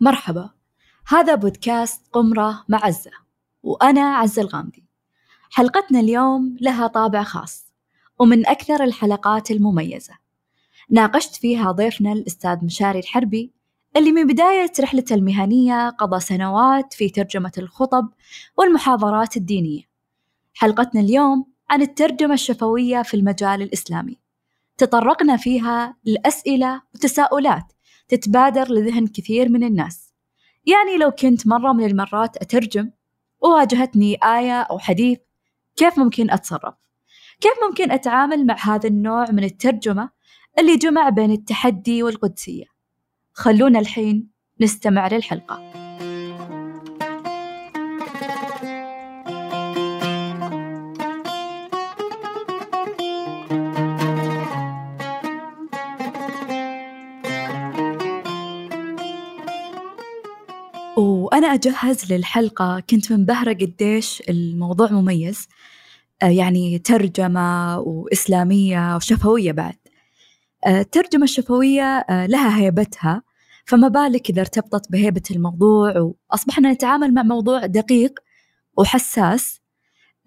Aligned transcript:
مرحبا. 0.00 0.50
هذا 1.08 1.34
بودكاست 1.34 2.08
قمرة 2.12 2.64
مع 2.68 2.84
عزة 2.84 3.10
وأنا 3.62 4.16
عزة 4.16 4.42
الغامدي. 4.42 4.84
حلقتنا 5.50 6.00
اليوم 6.00 6.56
لها 6.60 6.86
طابع 6.86 7.22
خاص 7.22 7.72
ومن 8.18 8.46
أكثر 8.46 8.84
الحلقات 8.84 9.50
المميزة. 9.50 10.14
ناقشت 10.90 11.36
فيها 11.36 11.72
ضيفنا 11.72 12.12
الأستاذ 12.12 12.64
مشاري 12.64 12.98
الحربي 12.98 13.52
اللي 13.96 14.12
من 14.12 14.26
بداية 14.26 14.72
رحلته 14.80 15.14
المهنية 15.14 15.88
قضى 15.88 16.20
سنوات 16.20 16.92
في 16.92 17.08
ترجمة 17.08 17.52
الخطب 17.58 18.08
والمحاضرات 18.58 19.36
الدينية. 19.36 19.82
حلقتنا 20.54 21.00
اليوم 21.00 21.46
عن 21.70 21.82
الترجمة 21.82 22.34
الشفوية 22.34 23.02
في 23.02 23.14
المجال 23.14 23.62
الإسلامي. 23.62 24.18
تطرقنا 24.76 25.36
فيها 25.36 25.96
لأسئلة 26.04 26.82
وتساؤلات 26.94 27.73
تتبادر 28.08 28.72
لذهن 28.72 29.06
كثير 29.06 29.48
من 29.48 29.64
الناس 29.64 30.14
يعني 30.66 30.96
لو 30.96 31.10
كنت 31.10 31.46
مرة 31.46 31.72
من 31.72 31.84
المرات 31.84 32.36
أترجم 32.36 32.90
وواجهتني 33.40 34.18
آية 34.24 34.60
أو 34.60 34.78
حديث 34.78 35.18
كيف 35.76 35.98
ممكن 35.98 36.30
أتصرف؟ 36.30 36.74
كيف 37.40 37.52
ممكن 37.68 37.90
أتعامل 37.90 38.46
مع 38.46 38.56
هذا 38.62 38.88
النوع 38.88 39.30
من 39.30 39.44
الترجمة 39.44 40.10
اللي 40.58 40.76
جمع 40.76 41.08
بين 41.08 41.30
التحدي 41.30 42.02
والقدسية؟ 42.02 42.64
خلونا 43.32 43.78
الحين 43.78 44.30
نستمع 44.60 45.08
للحلقة 45.08 45.83
وأنا 61.34 61.46
أجهز 61.46 62.12
للحلقة. 62.12 62.82
كنت 62.90 63.12
منبهرة 63.12 63.52
قديش 63.52 64.22
الموضوع 64.28 64.92
مميز 64.92 65.48
آه، 66.22 66.26
يعني 66.26 66.78
ترجمة 66.78 67.78
وإسلامية 67.78 68.96
وشفوية 68.96 69.52
بعد. 69.52 69.76
آه، 70.66 70.80
الترجمة 70.80 71.24
الشفوية 71.24 71.82
آه، 71.82 72.26
لها 72.26 72.58
هيبتها 72.60 73.22
فما 73.64 73.88
بالك 73.88 74.30
إذا 74.30 74.40
ارتبطت 74.40 74.92
بهيبة 74.92 75.22
الموضوع 75.30 76.14
وأصبحنا 76.30 76.72
نتعامل 76.72 77.14
مع 77.14 77.22
موضوع 77.22 77.66
دقيق 77.66 78.18
وحساس. 78.76 79.60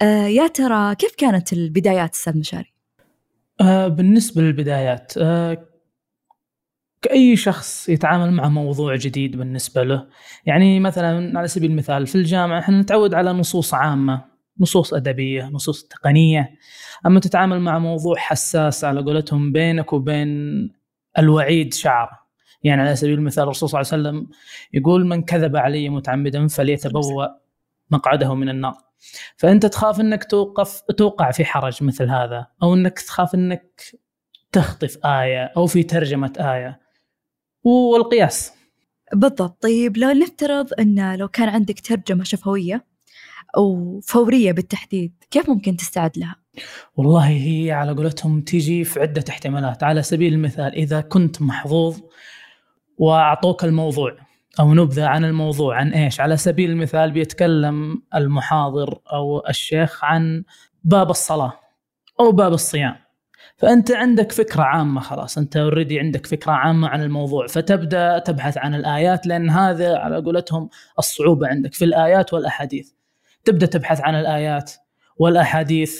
يا 0.02 0.48
ترى 0.48 0.96
كيف 0.96 1.16
كانت 1.18 1.54
البدايات 1.54 2.16
أستاذ 2.16 2.38
مشاري؟ 2.38 2.74
بالنسبة 3.88 4.42
للبدايات 4.42 5.14
كأي 7.02 7.36
شخص 7.36 7.90
يتعامل 7.90 8.32
مع 8.32 8.50
موضوع 8.50 8.96
جديد 8.96 9.38
بالنسبة 9.38 9.84
له. 9.84 10.08
يعني 10.46 10.80
مثلا 10.80 11.40
على 11.40 11.48
سبيل 11.48 11.72
المثال 11.72 12.08
في 12.08 12.16
الجامعة 12.16 12.60
إحنا 12.60 12.82
نتعود 12.82 13.14
على 13.14 13.34
نصوص 13.34 13.74
عامة 13.74 14.26
نصوص 14.60 14.94
أدبية 14.94 15.44
نصوص 15.44 15.84
تقنية. 15.84 16.52
أما 17.06 17.20
تتعامل 17.20 17.60
مع 17.60 17.80
موضوع 17.80 18.16
حساس 18.18 18.84
على 18.84 19.02
قولتهم 19.02 19.52
بينك 19.52 19.94
وبين 19.94 20.30
الوعيد 21.18 21.74
شعر. 21.74 22.10
يعني 22.64 22.82
على 22.82 22.96
سبيل 22.96 23.14
المثال 23.14 23.44
الرسول 23.44 23.70
صلى 23.70 23.82
الله 23.82 23.92
عليه 23.94 24.02
وسلم 24.04 24.30
يقول 24.74 25.06
من 25.06 25.24
كذب 25.24 25.56
علي 25.56 25.90
متعمدا 25.90 26.48
فليتبوأ 26.48 27.28
مقعده 27.92 28.36
من 28.36 28.50
النار 28.50 28.74
فأنت 29.38 29.66
تخاف 29.66 30.00
أنك 30.00 30.24
توقف 30.24 30.82
توقع 30.82 31.32
في 31.32 31.46
حرج 31.46 31.84
مثل 31.84 32.10
هذا 32.10 32.48
أو 32.64 32.74
أنك 32.74 33.00
تخاف 33.00 33.36
أنك 33.36 33.82
تخطف 34.52 35.06
آية 35.06 35.54
أو 35.58 35.68
في 35.68 35.84
ترجمة 35.84 36.34
آية. 36.40 36.87
والقياس. 37.68 38.54
بالضبط. 39.14 39.64
طيب 39.64 39.98
لو 39.98 40.10
نفترض 40.10 40.68
أن 40.80 41.16
لو 41.16 41.28
كان 41.28 41.50
عندك 41.50 41.80
ترجمة 41.80 42.24
شفوية 42.24 42.86
أو 43.58 44.00
فورية 44.00 44.52
بالتحديد 44.52 45.14
كيف 45.32 45.50
ممكن 45.50 45.78
تستعد 45.78 46.18
لها؟ 46.18 46.36
والله 46.96 47.28
هي 47.28 47.72
على 47.72 47.92
قولتهم 47.92 48.42
تيجي 48.42 48.84
في 48.84 49.00
عدة 49.00 49.24
احتمالات. 49.30 49.84
على 49.84 50.04
سبيل 50.04 50.34
المثال 50.34 50.76
إذا 50.76 51.02
كنت 51.02 51.42
محظوظ 51.42 52.00
وأعطوك 52.98 53.64
الموضوع 53.64 54.18
أو 54.60 54.74
نبذة 54.74 55.06
عن 55.06 55.26
الموضوع 55.26 55.78
عن 55.78 55.94
إيش؟ 55.94 56.20
على 56.20 56.38
سبيل 56.38 56.70
المثال 56.70 57.12
بيتكلم 57.12 58.02
المحاضر 58.16 59.00
أو 59.14 59.44
الشيخ 59.50 60.04
عن 60.04 60.44
باب 60.84 61.10
الصلاة 61.10 61.54
أو 62.20 62.32
باب 62.32 62.54
الصيام. 62.54 62.96
فأنت 63.58 63.92
عندك 63.92 64.32
فكرة 64.32 64.64
عامة 64.64 65.02
خلاص. 65.02 65.38
أنت 65.38 65.58
already 65.58 66.00
عندك 66.00 66.26
فكرة 66.26 66.52
عامة 66.52 66.88
عن 66.88 67.04
الموضوع. 67.04 67.48
فتبدأ 67.48 68.20
تبحث 68.20 68.58
عن 68.58 68.76
الآيات 68.76 69.28
لأن 69.28 69.50
هذا 69.50 69.98
على 69.98 70.18
قولتهم 70.18 70.70
الصعوبة 71.00 71.48
عندك 71.48 71.74
في 71.74 71.86
الآيات 71.86 72.34
والأحاديث. 72.34 72.92
تبدأ 73.46 73.66
تبحث 73.66 74.02
عن 74.02 74.16
الآيات 74.16 74.72
والأحاديث 75.20 76.00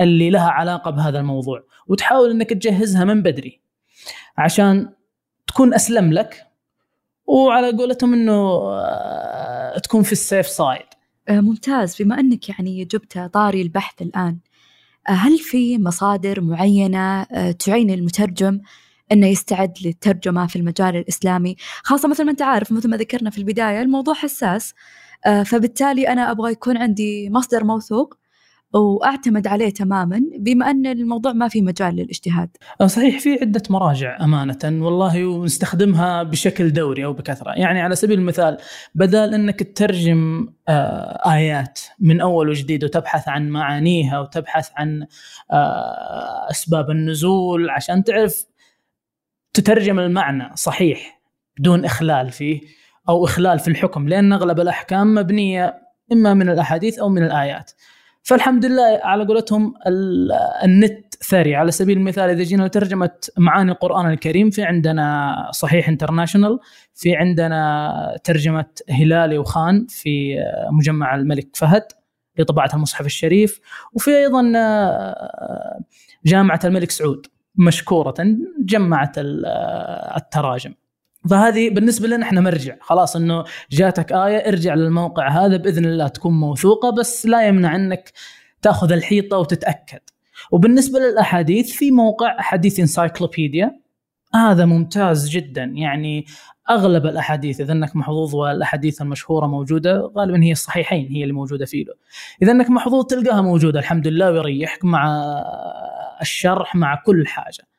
اللي 0.00 0.30
لها 0.30 0.50
علاقة 0.50 0.90
بهذا 0.90 1.18
الموضوع 1.18 1.64
وتحاول 1.86 2.30
إنك 2.30 2.50
تجهزها 2.50 3.04
من 3.04 3.22
بدري 3.22 3.60
عشان 4.38 4.92
تكون 5.46 5.74
أسلم 5.74 6.12
لك 6.12 6.46
وعلى 7.26 7.70
قولتهم 7.70 8.14
إنه 8.14 8.32
آه، 8.32 9.78
تكون 9.78 10.02
في 10.02 10.12
ال 10.12 10.19
safe 10.19 10.46
side 10.46 10.86
ممتاز. 11.30 12.02
بما 12.02 12.20
إنك 12.20 12.48
يعني 12.48 12.84
جبت 12.84 13.18
طاري 13.18 13.62
البحث 13.62 14.02
الآن 14.02 14.38
هل 15.06 15.38
في 15.38 15.78
مصادر 15.78 16.40
معينة 16.40 17.22
آه، 17.22 17.50
تعين 17.50 17.90
المترجم 17.90 18.60
إنه 19.12 19.26
يستعد 19.26 19.74
للترجمة 19.84 20.46
في 20.46 20.56
المجال 20.56 20.96
الإسلامي؟ 20.96 21.56
خاصة 21.82 22.08
مثل 22.08 22.24
ما 22.24 22.30
أنت 22.30 22.42
عارف 22.42 22.72
مثل 22.72 22.90
ما 22.90 22.96
ذكرنا 22.96 23.30
في 23.30 23.38
البداية 23.38 23.82
الموضوع 23.82 24.14
حساس 24.14 24.74
آه، 25.26 25.42
فبالتالي 25.42 26.08
أنا 26.08 26.30
أبغى 26.30 26.52
يكون 26.52 26.76
عندي 26.76 27.30
مصدر 27.30 27.64
موثوق 27.64 28.21
وأعتمد 28.72 29.46
عليه 29.46 29.70
تماما 29.70 30.22
بما 30.38 30.70
أن 30.70 30.86
الموضوع 30.86 31.32
ما 31.32 31.48
في 31.48 31.62
مجال 31.62 31.96
للاجتهاد. 31.96 32.48
آه، 32.80 32.86
صحيح 32.86 33.18
في 33.18 33.38
عدة 33.40 33.62
مراجع 33.70 34.24
أمانة 34.24 34.84
والله 34.84 35.26
ونستخدمها 35.26 36.22
بشكل 36.22 36.72
دوري 36.72 37.04
أو 37.04 37.12
بكثرة، 37.12 37.50
يعني 37.50 37.80
على 37.80 37.94
سبيل 37.94 38.18
المثال 38.18 38.58
بدل 38.94 39.34
أنك 39.34 39.62
تترجم 39.62 40.48
آه، 40.68 41.32
آيات 41.32 41.80
من 42.00 42.20
أول 42.20 42.48
وجديد 42.48 42.84
وتبحث 42.84 43.28
عن 43.28 43.48
معانيها 43.48 44.20
وتبحث 44.20 44.68
عن 44.76 45.06
آه، 45.50 46.50
أسباب 46.50 46.90
النزول 46.90 47.70
عشان 47.70 48.04
تعرف 48.04 48.44
تترجم 49.52 49.98
المعنى 49.98 50.50
صحيح 50.54 51.22
بدون 51.58 51.84
إخلال 51.84 52.30
فيه 52.30 52.60
أو 53.08 53.24
إخلال 53.24 53.58
في 53.58 53.68
الحكم 53.68 54.08
لأن 54.08 54.32
أغلب 54.32 54.60
الأحكام 54.60 55.14
مبنية 55.14 55.82
إما 56.12 56.34
من 56.34 56.50
الأحاديث 56.50 56.98
أو 56.98 57.08
من 57.08 57.24
الآيات. 57.24 57.70
فالحمد 58.22 58.64
لله 58.66 59.00
على 59.02 59.24
قولتهم 59.24 59.74
النت 60.64 61.14
ثري. 61.24 61.54
على 61.54 61.70
سبيل 61.70 61.98
المثال 61.98 62.30
إذا 62.30 62.42
جينا 62.42 62.62
لترجمة 62.62 63.10
معاني 63.38 63.72
القرآن 63.72 64.10
الكريم 64.10 64.50
في 64.50 64.62
عندنا 64.62 65.34
صحيح 65.52 65.88
International 65.88 66.58
في 66.94 67.16
عندنا 67.16 68.18
ترجمة 68.24 68.66
هلالي 68.90 69.38
وخان 69.38 69.86
في 69.88 70.36
مجمع 70.70 71.14
الملك 71.14 71.48
فهد 71.56 71.82
لطباعة 72.38 72.70
المصحف 72.74 73.06
الشريف 73.06 73.60
وفي 73.92 74.10
أيضا 74.10 74.42
جامعة 76.24 76.60
الملك 76.64 76.90
سعود 76.90 77.26
مشكورة 77.56 78.14
جمعت 78.58 79.14
التراجم. 80.16 80.74
فهذه 81.30 81.70
بالنسبة 81.70 82.08
لنا 82.08 82.26
إحنا 82.26 82.40
مرجع 82.40 82.76
خلاص 82.80 83.16
إنه 83.16 83.44
جاتك 83.70 84.12
آية 84.12 84.48
ارجع 84.48 84.74
للموقع 84.74 85.28
هذا 85.28 85.56
بإذن 85.56 85.84
الله 85.84 86.08
تكون 86.08 86.32
موثوقة 86.32 86.90
بس 86.90 87.26
لا 87.26 87.48
يمنع 87.48 87.76
إنك 87.76 88.12
تأخذ 88.62 88.92
الحيطة 88.92 89.38
وتتأكد 89.38 90.00
وبالنسبة 90.50 90.98
للأحاديث 90.98 91.72
في 91.72 91.90
موقع 91.90 92.38
أحاديث 92.40 92.80
انسايكلوبيديا 92.80 93.82
هذا 94.34 94.64
ممتاز 94.64 95.28
جدا 95.28 95.64
يعني 95.64 96.26
أغلب 96.70 97.06
الأحاديث 97.06 97.60
إذا 97.60 97.72
إنك 97.72 97.96
محظوظ 97.96 98.34
والأحاديث 98.34 99.02
المشهورة 99.02 99.46
موجودة 99.46 100.12
غالبا 100.16 100.42
هي 100.42 100.52
الصحيحين 100.52 101.08
هي 101.08 101.22
اللي 101.22 101.32
موجودة 101.34 101.66
فيه 101.66 101.84
له. 101.84 101.94
إذا 102.42 102.52
إنك 102.52 102.70
محظوظ 102.70 103.04
تلقاها 103.04 103.40
موجودة 103.40 103.78
الحمد 103.78 104.06
لله 104.06 104.30
ويريحك 104.30 104.84
مع 104.84 105.22
الشرح 106.20 106.74
مع 106.74 107.02
كل 107.06 107.26
حاجة. 107.26 107.71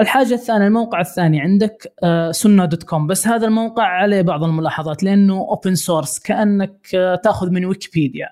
الحاجة 0.00 0.34
الثانية 0.34 0.66
الموقع 0.66 1.00
الثاني 1.00 1.40
عندك 1.40 1.92
سنة 2.30 2.64
dot 2.64 2.82
com. 2.82 3.06
بس 3.06 3.26
هذا 3.26 3.46
الموقع 3.46 3.82
عليه 3.82 4.22
بعض 4.22 4.44
الملاحظات 4.44 5.02
لأنه 5.02 5.34
open 5.34 5.74
source 5.74 6.18
كأنك 6.18 6.94
آه، 6.94 7.14
تأخذ 7.14 7.50
من 7.50 7.64
ويكيبيديا. 7.64 8.28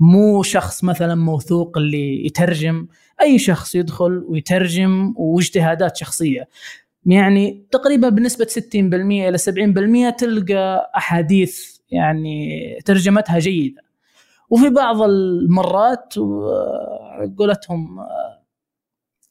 مو 0.00 0.42
شخص 0.42 0.84
مثلا 0.84 1.14
موثوق 1.14 1.78
اللي 1.78 2.26
يترجم. 2.26 2.86
أي 3.20 3.38
شخص 3.38 3.74
يدخل 3.74 4.24
ويترجم 4.28 5.14
واجتهادات 5.16 5.96
شخصية. 5.96 6.48
يعني 7.06 7.66
تقريبا 7.70 8.08
بنسبة 8.08 8.44
60% 8.44 9.28
إلى 9.28 9.38
70% 9.38 10.16
تلقى 10.16 10.92
أحاديث 10.96 11.78
يعني 11.90 12.78
ترجمتها 12.84 13.38
جيدة. 13.38 13.82
وفي 14.50 14.70
بعض 14.70 15.02
المرات 15.02 16.14
قولتهم 17.38 17.98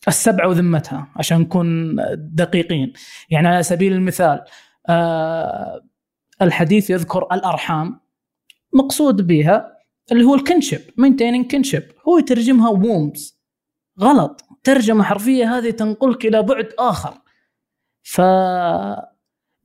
السبعة 0.08 0.48
وذمتها 0.48 1.08
عشان 1.16 1.40
نكون 1.40 1.96
دقيقين. 2.18 2.94
يعني 3.30 3.48
على 3.48 3.64
سبيل 3.64 3.94
المثال 3.94 4.42
آه 4.90 5.82
الحديث 6.42 6.90
يذكر 6.90 7.28
الأرحام 7.32 8.00
مقصود 8.74 9.28
بها 9.28 9.78
اللي 10.12 10.24
هو 10.24 10.36
ال 10.36 10.41
kinship 10.42 10.82
maintaining 10.98 11.52
kinship 11.52 11.84
هو 12.08 12.18
يترجمها 12.18 12.70
wombs 12.70 13.38
غلط. 14.00 14.44
ترجمة 14.64 15.04
حرفية 15.04 15.58
هذه 15.58 15.70
تنقلك 15.70 16.26
إلى 16.26 16.44
بعد 16.44 16.70
آخر. 16.80 17.14
ف 18.04 18.22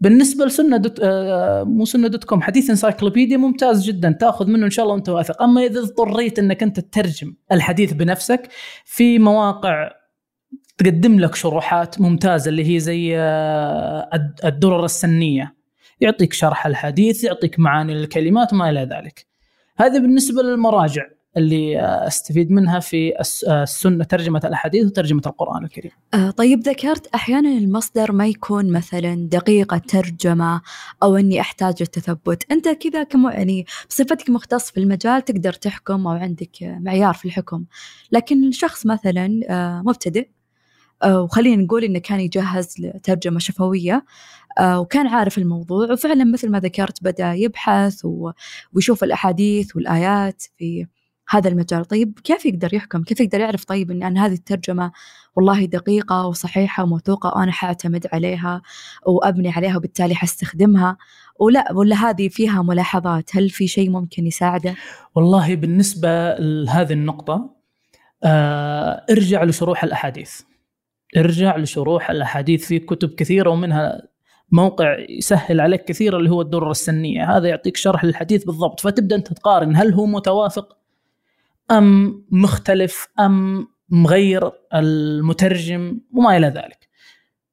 بالنسبة 0.00 0.44
لسنة 0.44 0.76
dot 0.76 1.00
آه 1.02 1.62
مو 1.62 1.84
سنة 1.84 2.08
dot 2.08 2.24
com 2.24 2.42
حديث 2.42 2.70
encyclopedia 2.70 3.36
ممتاز 3.36 3.84
جدا 3.84 4.12
تأخذ 4.20 4.46
منه 4.46 4.66
إن 4.66 4.70
شاء 4.70 4.82
الله 4.84 4.94
وأنت 4.94 5.08
واثق. 5.08 5.42
أما 5.42 5.60
إذا 5.62 5.80
اضطريت 5.80 6.38
إنك 6.38 6.62
أنت 6.62 6.80
تترجم 6.80 7.34
الحديث 7.52 7.92
بنفسك 7.92 8.48
في 8.84 9.18
مواقع 9.18 9.90
تقدم 10.78 11.20
لك 11.20 11.34
شروحات 11.34 12.00
ممتازة 12.00 12.48
اللي 12.48 12.74
هي 12.74 12.80
زي 12.80 13.18
آه 13.18 14.08
الدرر 14.44 14.84
السنية. 14.84 15.54
يعطيك 16.00 16.32
شرح 16.32 16.66
الحديث 16.66 17.24
يعطيك 17.24 17.58
معاني 17.58 17.92
الكلمات 17.92 18.52
وما 18.52 18.70
إلى 18.70 18.80
ذلك. 18.80 19.26
هذا 19.76 19.98
بالنسبة 19.98 20.42
للمراجع 20.42 21.02
اللي 21.36 21.80
أستفيد 21.80 22.50
منها 22.50 22.80
في 22.80 23.12
السنة 23.48 24.04
ترجمة 24.04 24.40
الأحاديث 24.44 24.86
وترجمة 24.86 25.22
القرآن 25.26 25.64
الكريم. 25.64 25.90
آه 26.14 26.30
طيب 26.30 26.60
ذكرت 26.60 27.06
أحيانا 27.06 27.48
المصدر 27.48 28.12
ما 28.12 28.26
يكون 28.26 28.72
مثلا 28.72 29.28
دقيق 29.28 29.74
الترجمة 29.74 30.62
أو 31.02 31.16
إني 31.16 31.40
أحتاج 31.40 31.74
التثبت، 31.80 32.52
أنت 32.52 32.68
كذا 32.68 33.02
كم 33.02 33.28
يعني 33.28 33.66
بصفتك 33.88 34.30
مختص 34.30 34.70
في 34.70 34.80
المجال 34.80 35.24
تقدر 35.24 35.52
تحكم 35.52 36.06
أو 36.06 36.12
عندك 36.12 36.56
معيار 36.62 37.14
في 37.14 37.24
الحكم، 37.24 37.64
لكن 38.12 38.44
الشخص 38.48 38.86
مثلا 38.86 39.40
آه 39.48 39.82
مبتدئ 39.86 40.20
آه 40.20 40.41
وخلينا 41.06 41.62
نقول 41.62 41.84
إنه 41.84 41.98
كان 41.98 42.20
يجهز 42.20 42.74
لترجمة 42.78 43.38
شفوية. 43.38 44.04
آه 44.58 44.80
وكان 44.80 45.06
عارف 45.06 45.38
الموضوع 45.38 45.92
وفعلا 45.92 46.24
مثل 46.24 46.50
ما 46.50 46.60
ذكرت 46.60 47.04
بدأ 47.04 47.32
يبحث 47.32 48.06
ويشوف 48.72 49.04
الأحاديث 49.04 49.76
والآيات 49.76 50.42
في 50.58 50.86
هذا 51.28 51.48
المجال. 51.48 51.84
طيب 51.84 52.18
كيف 52.24 52.46
يقدر 52.46 52.74
يحكم؟ 52.74 53.02
كيف 53.02 53.20
يقدر 53.20 53.40
يعرف 53.40 53.64
طيب 53.64 53.90
أن, 53.90 54.02
أن 54.02 54.18
هذه 54.18 54.32
الترجمة 54.32 54.92
والله 55.36 55.64
دقيقة 55.64 56.26
وصحيحة 56.26 56.82
وموثوقة 56.82 57.38
وأنا 57.38 57.52
حأعتمد 57.52 58.06
عليها 58.12 58.62
وأبني 59.06 59.50
عليها 59.50 59.76
وبالتالي 59.76 60.14
حستخدمها؟ 60.14 60.96
ولا 61.40 61.72
ولا 61.72 61.96
هذه 61.96 62.28
فيها 62.28 62.62
ملاحظات؟ 62.62 63.36
هل 63.36 63.50
في 63.50 63.66
شيء 63.66 63.90
ممكن 63.90 64.26
يساعده؟ 64.26 64.74
والله 65.14 65.54
بالنسبة 65.54 66.34
لهذه 66.38 66.92
النقطة 66.92 67.50
آه 68.24 69.06
ارجع 69.10 69.44
لشروح 69.44 69.84
الأحاديث. 69.84 70.40
ارجع 71.16 71.56
لشروح 71.56 72.10
الأحاديث 72.10 72.66
في 72.66 72.78
كتب 72.78 73.14
كثيرة 73.14 73.50
ومنها 73.50 74.02
موقع 74.52 74.96
يسهل 75.08 75.60
عليك 75.60 75.84
كثير 75.84 76.16
اللي 76.16 76.30
هو 76.30 76.40
الدرة 76.40 76.70
السنية 76.70 77.36
هذا 77.36 77.48
يعطيك 77.48 77.76
شرح 77.76 78.04
للحديث 78.04 78.44
بالضبط 78.44 78.80
فتبدأ 78.80 79.16
أنت 79.16 79.32
تقارن 79.32 79.76
هل 79.76 79.92
هو 79.92 80.06
متوافق 80.06 80.76
أم 81.70 82.24
مختلف 82.30 83.08
أم 83.20 83.66
مغير 83.90 84.52
المترجم 84.74 86.00
وما 86.12 86.36
إلى 86.36 86.46
ذلك. 86.46 86.88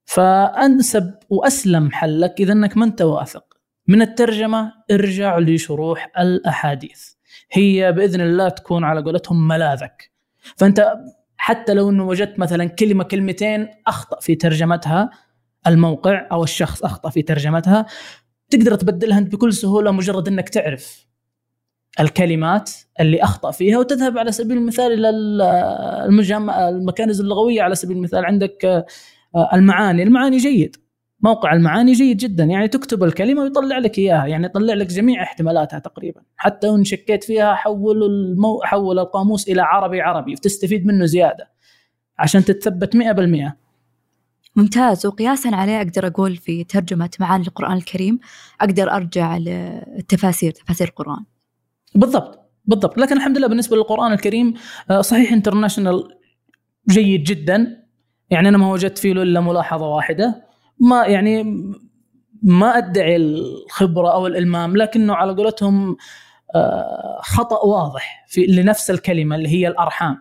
فأنسب 0.06 1.13
وأسلم 1.29 1.91
حل 1.91 2.21
لك 2.21 2.35
إذا 2.39 2.53
أنك 2.53 2.77
ما 2.77 2.85
أنت 2.85 3.01
واثق 3.01 3.57
من 3.88 4.01
الترجمة 4.01 4.73
ارجع 4.91 5.39
لشروح 5.39 6.11
الأحاديث. 6.19 7.09
هي 7.51 7.91
بإذن 7.91 8.21
الله 8.21 8.50
تكون 8.50 8.83
على 8.83 9.01
قولتهم 9.01 9.47
ملاذك. 9.47 10.11
فأنت 10.57 10.94
حتى 11.41 11.74
لو 11.74 11.89
إنه 11.89 12.07
وجدت 12.07 12.39
مثلا 12.39 12.65
كلمة 12.65 13.03
كلمتين 13.03 13.68
أخطأ 13.88 14.19
في 14.19 14.36
ترجمتها 14.36 15.09
الموقع 15.68 16.27
أو 16.31 16.44
الشخص 16.44 16.83
أخطأ 16.83 17.09
في 17.09 17.21
ترجمتها 17.21 17.86
تقدر 18.50 18.75
تبدلها 18.75 19.18
أنت 19.18 19.31
بكل 19.33 19.53
سهولة 19.53 19.91
مجرد 19.91 20.27
إنك 20.27 20.50
تعرف 20.50 21.07
الكلمات 22.00 22.71
اللي 23.00 23.24
أخطأ 23.24 23.51
فيها 23.51 23.80
وتذهب 23.80 24.18
على 24.18 24.31
سبيل 24.31 24.57
المثال 24.57 24.94
إلى 24.94 25.09
المجمع 26.06 26.69
المكانز 26.69 27.21
اللغويه 27.21 27.62
على 27.62 27.75
سبيل 27.75 27.97
المثال. 27.97 28.25
عندك 28.25 28.65
آه، 29.35 29.50
المعاني، 29.53 30.03
المعاني 30.03 30.38
جيد. 30.38 30.75
موقع 31.21 31.54
المعاني 31.54 31.92
جيد 31.92 32.18
جدا 32.18 32.44
يعني 32.44 32.68
تكتب 32.68 33.04
الكلمة 33.04 33.42
ويطلع 33.42 33.77
لك 33.77 33.98
إياها 33.98 34.25
يعني 34.25 34.45
يطلع 34.45 34.74
لك 34.74 34.88
جميع 34.88 35.24
احتمالاتها 35.24 35.80
تقريبا. 35.80 36.21
حتى 36.38 36.68
وإن 36.68 36.83
شكيت 36.83 37.24
فيها 37.24 37.56
حول 37.56 38.04
المو... 38.04 38.62
حول 38.63 39.00
القاموس 39.00 39.50
إلى 39.50 39.62
عربي 39.62 40.01
عربي 40.01 40.31
وتستفيد 40.33 40.86
منه 40.86 41.06
زيادة. 41.06 41.51
عشان 42.19 42.45
تتثبت 42.45 42.98
100% 42.98 43.51
ممتاز. 44.56 45.06
وقياسا 45.06 45.50
عليه 45.50 45.77
أقدر 45.77 46.07
أقول 46.07 46.36
في 46.36 46.63
ترجمة 46.63 47.10
معاني 47.19 47.48
القرآن 47.48 47.77
الكريم 47.77 48.19
أقدر 48.62 48.92
أرجع 48.92 49.38
للتفاسير 49.38 50.51
تفاسير 50.51 50.88
القرآن. 50.88 51.25
بالضبط 51.95 52.39
بالضبط. 52.66 52.98
لكن 52.98 53.18
الحمد 53.18 53.38
لله 53.38 53.48
بالنسبة 53.48 53.75
للقرآن 53.75 54.13
الكريم 54.13 54.54
آه، 54.92 55.01
صحيح 55.01 55.31
انترناشونال 55.33 56.04
جيد 56.89 57.24
جدا. 57.24 57.86
يعني 58.30 58.50
أنا 58.50 58.57
ما 58.57 58.71
وجدت 58.71 58.98
فيه 58.98 59.12
إلا 59.12 59.39
ملاحظة 59.39 59.88
واحدة. 59.88 60.49
ما 60.80 61.06
يعني 61.06 61.44
ما 62.44 62.78
أدعي 62.78 63.16
الخبرة 63.16 64.14
أو 64.14 64.28
الإلمام 64.28 64.78
لكنه 64.78 65.16
على 65.16 65.34
قولتهم 65.34 65.98
آه، 66.56 67.20
خطأ 67.22 67.66
واضح 67.66 68.26
في 68.28 68.46
لنفس 68.46 68.92
الكلمة 68.92 69.36
اللي 69.36 69.50
هي 69.50 69.68
الأرحام. 69.68 70.18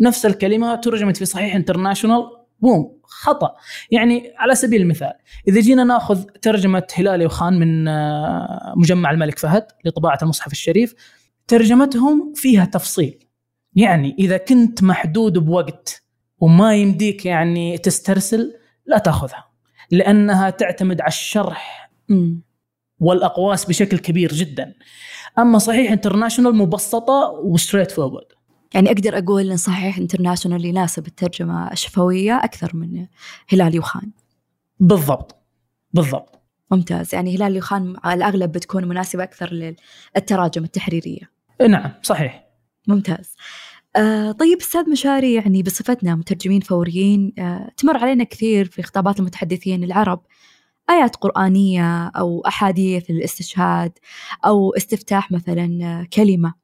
نفس 0.00 0.26
الكلمة 0.26 0.74
ترجمت 0.74 1.16
في 1.16 1.24
صحيح 1.24 1.54
انترناشونال 1.54 2.22
بوم 2.60 3.00
خطأ. 3.02 3.54
يعني 3.90 4.32
على 4.38 4.54
سبيل 4.54 4.82
المثال 4.82 5.12
إذا 5.48 5.60
جينا 5.60 5.84
نأخذ 5.84 6.22
ترجمة 6.22 6.86
هلالي 6.94 7.26
وخان 7.26 7.58
من 7.58 7.88
آه، 7.88 8.74
مجمع 8.76 9.10
الملك 9.10 9.38
فهد 9.38 9.66
لطباعة 9.84 10.18
المصحف 10.22 10.52
الشريف 10.52 10.94
ترجمتهم 11.48 12.32
فيها 12.34 12.64
تفصيل. 12.64 13.26
يعني 13.74 14.16
إذا 14.18 14.36
كنت 14.36 14.82
محدود 14.82 15.38
بوقت 15.38 16.02
وما 16.38 16.76
يمديك 16.76 17.26
يعني 17.26 17.78
تسترسل 17.78 18.54
لا 18.86 18.98
تأخذها. 18.98 19.49
لأنها 19.90 20.50
تعتمد 20.50 21.00
على 21.00 21.08
الشرح 21.08 21.90
والأقواس 23.00 23.64
بشكل 23.64 23.98
كبير 23.98 24.32
جدا. 24.32 24.74
أما 25.38 25.58
صحيح 25.58 25.92
International 25.92 26.54
مبسطة 26.54 27.40
و 27.44 27.90
straightforward 27.90 28.26
يعني 28.74 28.88
أقدر 28.88 29.18
أقول 29.18 29.50
إن 29.50 29.56
صحيح 29.56 29.98
International 29.98 30.64
يناسب 30.64 31.06
الترجمة 31.06 31.72
الشفوية 31.72 32.36
أكثر 32.44 32.76
من 32.76 33.06
هلالي 33.48 33.74
وخان. 33.74 34.10
بالضبط. 34.80 35.36
بالضبط. 35.92 36.42
ممتاز. 36.70 37.14
يعني 37.14 37.36
هلالي 37.36 37.56
وخان 37.56 37.96
على 38.04 38.18
الأغلب 38.18 38.52
بتكون 38.52 38.84
مناسبة 38.84 39.22
أكثر 39.22 39.74
للتراجم 40.16 40.64
التحريرية. 40.64 41.30
نعم 41.68 41.92
صحيح. 42.02 42.44
ممتاز. 42.86 43.34
آه 43.96 44.32
طيب 44.32 44.58
أستاذ 44.58 44.90
مشاري 44.90 45.34
يعني 45.34 45.62
بصفتنا 45.62 46.14
مترجمين 46.14 46.60
فوريين 46.60 47.32
آه 47.38 47.70
تمر 47.76 47.96
علينا 47.96 48.24
كثير 48.24 48.64
في 48.64 48.82
خطابات 48.82 49.20
المتحدثين 49.20 49.84
العرب. 49.84 50.22
آيات 50.90 51.16
قرآنية 51.16 52.06
أو 52.08 52.40
أحاديث 52.46 53.10
الاستشهاد 53.10 53.92
أو 54.46 54.70
استفتاح 54.76 55.32
مثلا 55.32 56.06
كلمة. 56.12 56.54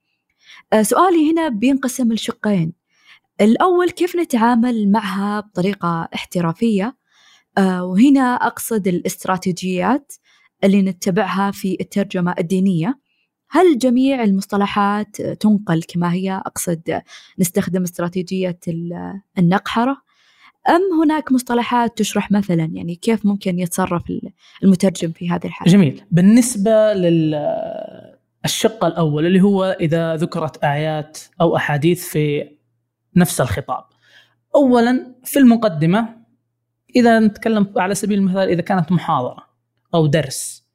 آه، 0.73 0.83
سؤالي 0.83 1.33
هنا 1.33 1.49
بينقسم 1.49 2.12
لشقين. 2.12 2.73
الأول 3.40 3.90
كيف 3.90 4.16
نتعامل 4.16 4.92
معها 4.92 5.40
بطريقة 5.40 6.09
احترافية؟ 6.14 6.97
وهنا 7.59 8.35
أقصد 8.35 8.88
الاستراتيجيات 8.88 10.12
اللي 10.64 10.83
نتبعها 10.83 11.50
في 11.50 11.76
الترجمة 11.80 12.35
الدينية. 12.38 12.99
هل 13.50 13.79
جميع 13.79 14.25
المصطلحات 14.25 15.23
تنقل 15.23 15.83
كما 15.83 16.12
هي 16.12 16.33
أقصد 16.33 17.03
نستخدم 17.38 17.83
استراتيجية 17.83 18.59
النقحرة 19.38 19.97
أم 20.69 21.03
هناك 21.03 21.33
مصطلحات 21.33 21.99
تشرح 21.99 22.31
مثلا 22.31 22.71
يعني 22.73 22.95
كيف 22.95 23.26
ممكن 23.26 23.59
يتصرف 23.59 24.03
المترجم 24.62 25.12
في 25.12 25.31
هذه 25.31 25.45
الحالة 25.45 25.73
جميل 25.73 26.03
بالنسبة 26.11 26.93
لل 26.93 27.35
الشق 28.45 28.85
الأول 28.85 29.26
اللي 29.26 29.41
هو 29.41 29.76
إذا 29.81 30.17
ذكرت 30.17 30.65
آيات 30.65 31.19
أو 31.41 31.57
أحاديث 31.57 32.09
في 32.09 32.50
نفس 33.17 33.41
الخطاب. 33.41 33.85
اولا 34.55 35.15
في 35.25 35.38
المقدمة 35.38 36.17
إذا 36.97 37.21
نتكلم 37.21 37.73
على 37.76 37.95
سبيل 37.95 38.19
المثال 38.19 38.49
إذا 38.49 38.61
كانت 38.61 38.93
محاضرة 38.93 39.47
أو 39.95 40.07
درس 40.07 40.67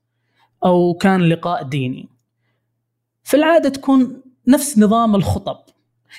أو 0.65 0.93
كان 0.93 1.21
لقاء 1.21 1.63
ديني. 1.63 2.09
في 3.23 3.37
العاده 3.37 3.69
تكون 3.69 4.21
نفس 4.47 4.79
نظام 4.79 5.15
الخطب. 5.15 5.57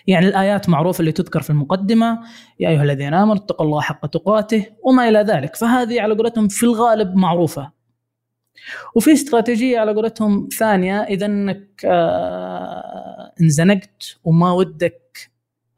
يعني 0.06 0.28
الآيات 0.28 0.68
معروفة 0.68 1.00
اللي 1.00 1.12
تذكر 1.12 1.42
في 1.42 1.50
المقدمة 1.50 2.20
يا 2.60 2.68
أيها 2.68 2.82
الذين 2.82 3.14
آمنوا 3.14 3.36
اتقوا 3.36 3.66
الله 3.66 3.80
حق 3.80 4.06
تقاته 4.06 4.66
وما 4.82 5.08
إلى 5.08 5.18
ذلك، 5.18 5.56
فهذه 5.56 6.00
على 6.00 6.14
قولتهم 6.14 6.48
في 6.48 6.62
الغالب 6.62 7.16
معروفة. 7.16 7.72
وفي 8.94 9.12
استراتيجية 9.12 9.78
على 9.78 9.92
قولتهم 9.94 10.48
ثانية 10.58 11.02
إذا 11.02 11.26
إنك 11.26 11.84
آه 11.84 13.32
انزنقت 13.40 14.16
وما 14.24 14.52
ودك 14.52 15.30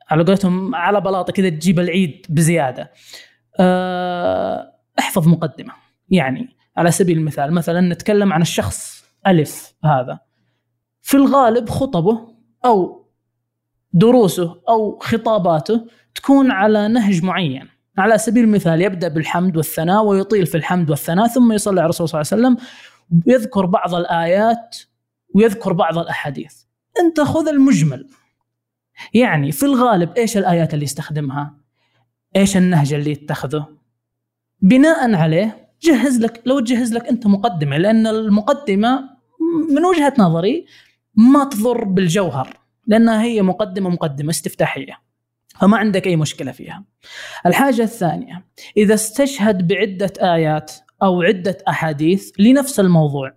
على 0.09 0.25
قولتهم 0.25 0.75
على 0.75 1.01
بلاطة 1.01 1.33
كذا 1.33 1.49
تجيب 1.49 1.81
العيد 1.81 2.27
بزيادة. 2.29 2.93
آه 3.61 4.73
احفظ 4.99 5.29
مقدمة. 5.29 5.73
يعني 6.09 6.57
على 6.77 6.91
سبيل 6.91 7.19
المثال 7.19 7.53
مثلا 7.53 7.81
نتكلم 7.81 8.33
عن 8.33 8.43
الشخص 8.43 9.05
ألف 9.27 9.75
هذا. 9.85 10.19
في 11.05 11.17
الغالب 11.17 11.69
خطبه 11.69 12.29
أو 12.65 13.07
دروسه 13.93 14.63
أو 14.69 14.99
خطاباته 14.99 15.87
تكون 16.15 16.51
على 16.51 16.89
نهج 16.89 17.25
معين. 17.25 17.69
على 17.99 18.19
سبيل 18.19 18.45
المثال 18.45 18.83
يبدأ 18.83 19.09
بالحمد 19.09 19.57
والثناء 19.57 20.05
ويطيل 20.05 20.47
في 20.47 20.57
الحمد 20.57 20.91
والثناء 20.91 21.27
ثم 21.27 21.53
يصلي 21.53 21.81
على 21.81 21.85
الرسول 21.85 22.09
صلى 22.09 22.23
الله 22.23 22.33
عليه 22.33 22.43
وسلم 22.43 22.67
ويذكر 23.27 23.67
بعض 23.67 23.95
الآيات 23.95 24.77
ويذكر 25.35 25.73
بعض 25.73 25.99
الأحاديث. 25.99 26.55
أنت 27.01 27.21
خذ 27.21 27.49
المجمل. 27.49 28.09
يعني 29.15 29.53
في 29.53 29.67
الغالب 29.67 30.13
إيش 30.17 30.37
الآيات 30.37 30.75
اللي 30.75 30.85
يستخدمها؟ 30.85 31.55
إيش 32.37 32.57
النهج 32.57 32.93
اللي 32.95 33.11
يتخذه؟ 33.11 33.67
بناء 34.61 35.15
عليه 35.15 35.69
جهز 35.83 36.21
لك 36.21 36.43
لو 36.47 36.61
تجهز 36.61 36.93
لك 36.95 37.07
أنت 37.07 37.27
مقدمة 37.27 37.77
لأن 37.77 38.07
المقدمة 38.07 39.15
من 39.71 39.85
وجهة 39.85 40.15
نظري 40.19 40.67
ما 41.17 41.45
تضر 41.45 41.85
بالجوهر 41.85 42.59
لأنها 42.87 43.23
هي 43.23 43.43
مقدمة 43.43 43.91
مقدمة 43.91 44.31
استفتاحية 44.31 44.99
فما 45.61 45.77
عندك 45.77 46.07
أي 46.07 46.17
مشكلة 46.17 46.53
فيها. 46.53 46.85
الحاجة 47.47 47.83
الثانية 47.83 48.47
إذا 48.77 48.95
استشهد 48.95 49.69
بعدة 49.69 50.13
آيات 50.35 50.73
أو 51.03 51.23
عدة 51.23 51.59
أحاديث 51.69 52.33
لنفس 52.39 52.81
الموضوع 52.81 53.33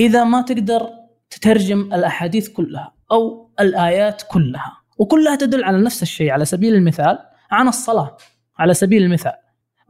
إذا 0.00 0.24
ما 0.24 0.42
تقدر 0.42 0.90
تترجم 1.30 1.80
الأحاديث 1.80 2.48
كلها 2.48 2.94
أو 3.12 3.52
الآيات 3.60 4.22
كلها 4.30 4.72
وكلها 4.98 5.36
تدل 5.36 5.64
على 5.64 5.82
نفس 5.82 6.02
الشيء 6.02 6.30
على 6.30 6.44
سبيل 6.44 6.74
المثال 6.74 7.18
عن 7.50 7.68
الصلاة 7.68 8.16
على 8.58 8.74
سبيل 8.74 9.02
المثال 9.02 9.36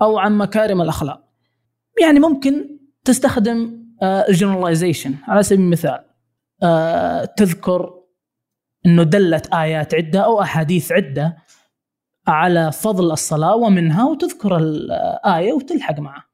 أو 0.03 0.19
عن 0.19 0.39
مكارم 0.39 0.83
الأخلاق. 0.83 1.25
يعني 2.01 2.21
ممكن 2.21 2.79
تستخدم 3.05 3.83
الجنراليزيشن 4.03 5.15
على 5.29 5.43
سبيل 5.43 5.61
المثال. 5.65 5.91
آه، 5.91 6.12
تذكر 7.37 8.03
إنه 8.87 9.03
دلت 9.03 9.55
آيات 9.55 9.95
عدة 9.95 10.21
أو 10.21 10.41
أحاديث 10.41 10.93
عدة 10.93 11.37
على 12.27 12.73
فضل 12.73 13.13
الصلاة 13.13 13.57
ومنها 13.57 14.05
وتذكر 14.05 14.57
الآية 14.57 15.53
وتلحق 15.53 16.01
معه. 16.01 16.25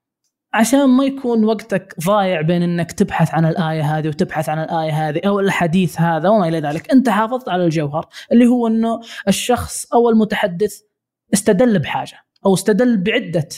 عشان 0.55 0.89
ما 0.89 1.05
يكون 1.05 1.45
وقتك 1.45 1.95
ضايع 2.05 2.41
بين 2.41 2.63
إنك 2.63 2.93
تبحث 2.93 3.35
عن 3.35 3.45
الآية 3.45 3.99
هذه 3.99 4.09
وتبحث 4.09 4.49
عن 4.49 4.59
الآية 4.59 5.09
هذه 5.09 5.21
أو 5.27 5.41
الحديث 5.41 6.01
هذا 6.01 6.29
وما 6.29 6.49
إلى 6.49 6.61
ذلك، 6.61 6.91
أنت 6.91 7.09
حافظت 7.09 7.49
على 7.49 7.65
الجوهر 7.65 8.09
اللي 8.33 8.47
هو 8.47 8.67
إنه 8.67 9.01
الشخص 9.29 9.93
أو 9.93 10.11
المتحدث 10.11 10.81
استدل 11.35 11.79
بحاجة 11.79 12.19
أو 12.47 12.55
استدل 12.55 12.97
بعدة 12.97 13.49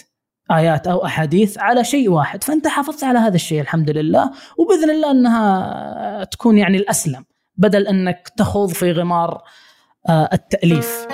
آيات 0.50 0.87
أو 0.87 1.04
أحاديث 1.04 1.59
على 1.59 1.85
شيء 1.85 2.11
واحد، 2.11 2.45
فأنت 2.45 2.66
حافظت 2.66 3.04
على 3.04 3.19
هذا 3.19 3.35
الشيء 3.35 3.61
الحمد 3.61 3.90
لله 3.90 4.30
وبإذن 4.59 4.90
الله 4.90 5.11
أنها 5.11 6.25
تكون 6.25 6.59
يعني 6.59 6.76
الأسلم 6.76 7.25
بدل 7.57 7.87
أنك 7.87 8.33
تخوض 8.37 8.69
في 8.69 8.92
غمار 8.92 9.42
آه، 10.09 10.28
التأليف. 10.33 11.07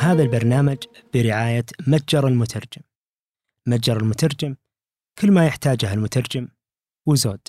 هذا 0.00 0.22
البرنامج 0.22 0.76
برعاية 1.14 1.66
متجر 1.86 2.28
المترجم 2.28 2.82
متجر 3.66 3.96
المترجم 3.96 4.56
كل 5.18 5.30
ما 5.30 5.46
يحتاجه 5.46 5.92
المترجم 5.92 6.48
وزود 7.06 7.40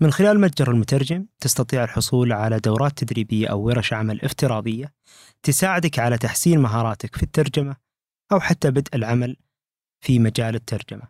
من 0.00 0.10
خلال 0.12 0.40
متجر 0.40 0.70
المترجم 0.70 1.26
تستطيع 1.40 1.84
الحصول 1.84 2.32
على 2.32 2.58
دورات 2.58 2.98
تدريبية 2.98 3.48
أو 3.48 3.60
ورش 3.60 3.92
عمل 3.92 4.22
افتراضية 4.22 4.92
تساعدك 5.42 5.98
على 5.98 6.18
تحسين 6.18 6.58
مهاراتك 6.58 7.16
في 7.16 7.22
الترجمة 7.22 7.76
أو 8.32 8.40
حتى 8.40 8.70
بدء 8.70 8.96
العمل 8.96 9.36
في 10.00 10.18
مجال 10.18 10.54
الترجمة. 10.54 11.08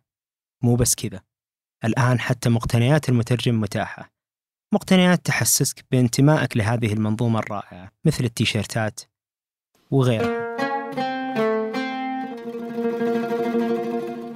مو 0.63 0.75
بس 0.75 0.95
كذا 0.95 1.21
الآن 1.85 2.21
حتى 2.21 2.49
مقتنيات 2.49 3.09
المترجم 3.09 3.61
متاحة. 3.61 4.13
مقتنيات 4.75 5.27
تحسسك 5.27 5.85
بانتمائك 5.91 6.57
لهذه 6.57 6.93
المنظومة 6.93 7.39
الرائعة 7.39 7.93
مثل 8.05 8.25
التيشيرتات 8.25 9.01
وغيرها. 9.91 10.66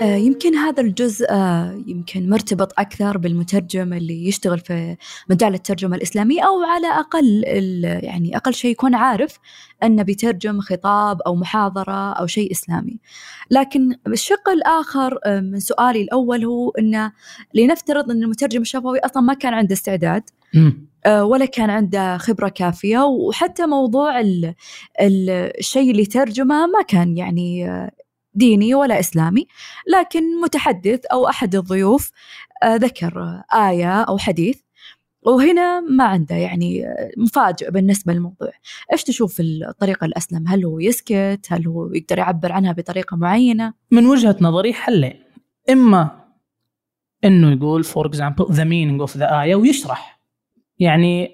يمكن 0.02 0.54
هذا 0.54 0.83
الجزء 0.83 1.26
آه، 1.30 1.83
يمكن 1.87 2.30
مرتبط 2.30 2.73
أكثر 2.78 3.19
بالمترجم 3.19 3.92
اللي 3.92 4.28
يشتغل 4.28 4.59
في 4.59 4.97
مجال 5.30 5.54
الترجمة 5.54 5.97
الإسلامية 5.97 6.42
أو 6.42 6.62
على 6.62 6.87
أقل 6.87 7.45
يعني 7.85 8.37
أقل 8.37 8.54
شيء 8.54 8.71
يكون 8.71 8.95
عارف 8.95 9.38
أنه 9.83 10.02
بيترجم 10.02 10.61
خطاب 10.61 11.23
أو 11.23 11.35
محاضرة 11.35 12.12
أو 12.12 12.26
شيء 12.26 12.52
إسلامي. 12.52 12.99
لكن 13.50 13.97
الشق 14.07 14.49
الآخر 14.49 15.19
آه، 15.25 15.40
من 15.40 15.61
سؤالي 15.61 16.02
الأول 16.02 16.45
هو 16.45 16.71
أنه 16.71 17.12
لنفترض 17.54 18.11
أن 18.11 18.23
المترجم 18.23 18.61
الشفوي 18.61 18.99
أصلا 18.99 19.23
ما 19.23 19.35
كان 19.35 19.54
عنده 19.54 19.73
استعداد 19.73 20.23
ولا 21.07 21.45
كان 21.45 21.71
عنده 21.71 22.19
خبرة 22.19 22.49
كافية 22.49 22.99
وحتى 22.99 23.66
موضوع 23.66 24.23
الشيء 25.00 25.90
اللي 25.90 26.07
ترجمه 26.07 26.66
ما 26.66 26.83
كان 26.83 27.16
يعني 27.16 27.66
ديني 28.34 28.75
ولا 28.75 29.00
إسلامي 29.00 29.46
لكن 29.87 30.40
متحدث 30.40 31.06
أو 31.06 31.28
أحد 31.28 31.54
الضيوف 31.54 32.10
آه، 32.62 32.76
ذكر 32.76 33.42
آية 33.54 34.02
أو 34.02 34.18
حديث. 34.18 34.60
وهنا 35.22 35.80
ما 35.80 36.04
عنده 36.04 36.34
يعني 36.34 36.84
مفاجئ 37.16 37.70
بالنسبة 37.70 38.12
للموضوع. 38.12 38.52
إيش 38.92 39.04
تشوف 39.04 39.37
الطريقة 39.40 40.04
الأسلم؟ 40.04 40.49
هل 40.49 40.64
هو 40.64 40.78
يسكت؟ 40.78 41.46
هل 41.50 41.66
هو 41.66 41.92
يقدر 41.94 42.18
يعبر 42.18 42.52
عنها 42.52 42.72
بطريقة 42.72 43.16
معينة؟ 43.16 43.72
من 43.90 44.06
وجهة 44.06 44.37
نظري 44.40 44.72
حلين 44.72 45.22
إما 45.70 46.20
إنه 47.25 47.52
يقول 47.52 47.84
for 47.84 48.06
example 48.06 48.46
the 48.50 48.64
meaning 48.64 49.00
of 49.00 49.16
the 49.16 49.42
آية 49.42 49.54
ويشرح. 49.54 50.20
يعني 50.78 51.30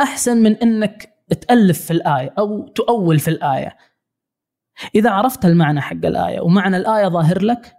أحسن 0.00 0.36
من 0.36 0.56
إنك 0.56 1.12
تألف 1.40 1.80
في 1.80 1.90
الآية 1.90 2.34
أو 2.38 2.68
تؤول 2.68 3.18
في 3.18 3.28
الآية. 3.28 3.76
إذا 4.94 5.10
عرفت 5.10 5.44
المعنى 5.44 5.80
حق 5.80 6.04
الآية 6.04 6.40
ومعنى 6.40 6.76
الآية 6.76 7.08
ظاهر 7.08 7.42
لك 7.42 7.76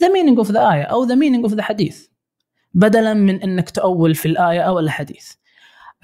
the 0.00 0.08
meaning 0.08 0.38
of 0.38 0.50
the 0.50 0.72
آية 0.72 0.82
أو 0.82 1.04
the 1.04 1.14
meaning 1.14 1.44
of 1.44 1.54
the 1.54 1.62
حديث 1.62 2.06
بدلا 2.74 3.14
من 3.14 3.42
إنك 3.42 3.70
تأول 3.70 4.14
في 4.14 4.26
الآية 4.26 4.60
أو 4.60 4.78
الحديث. 4.78 5.32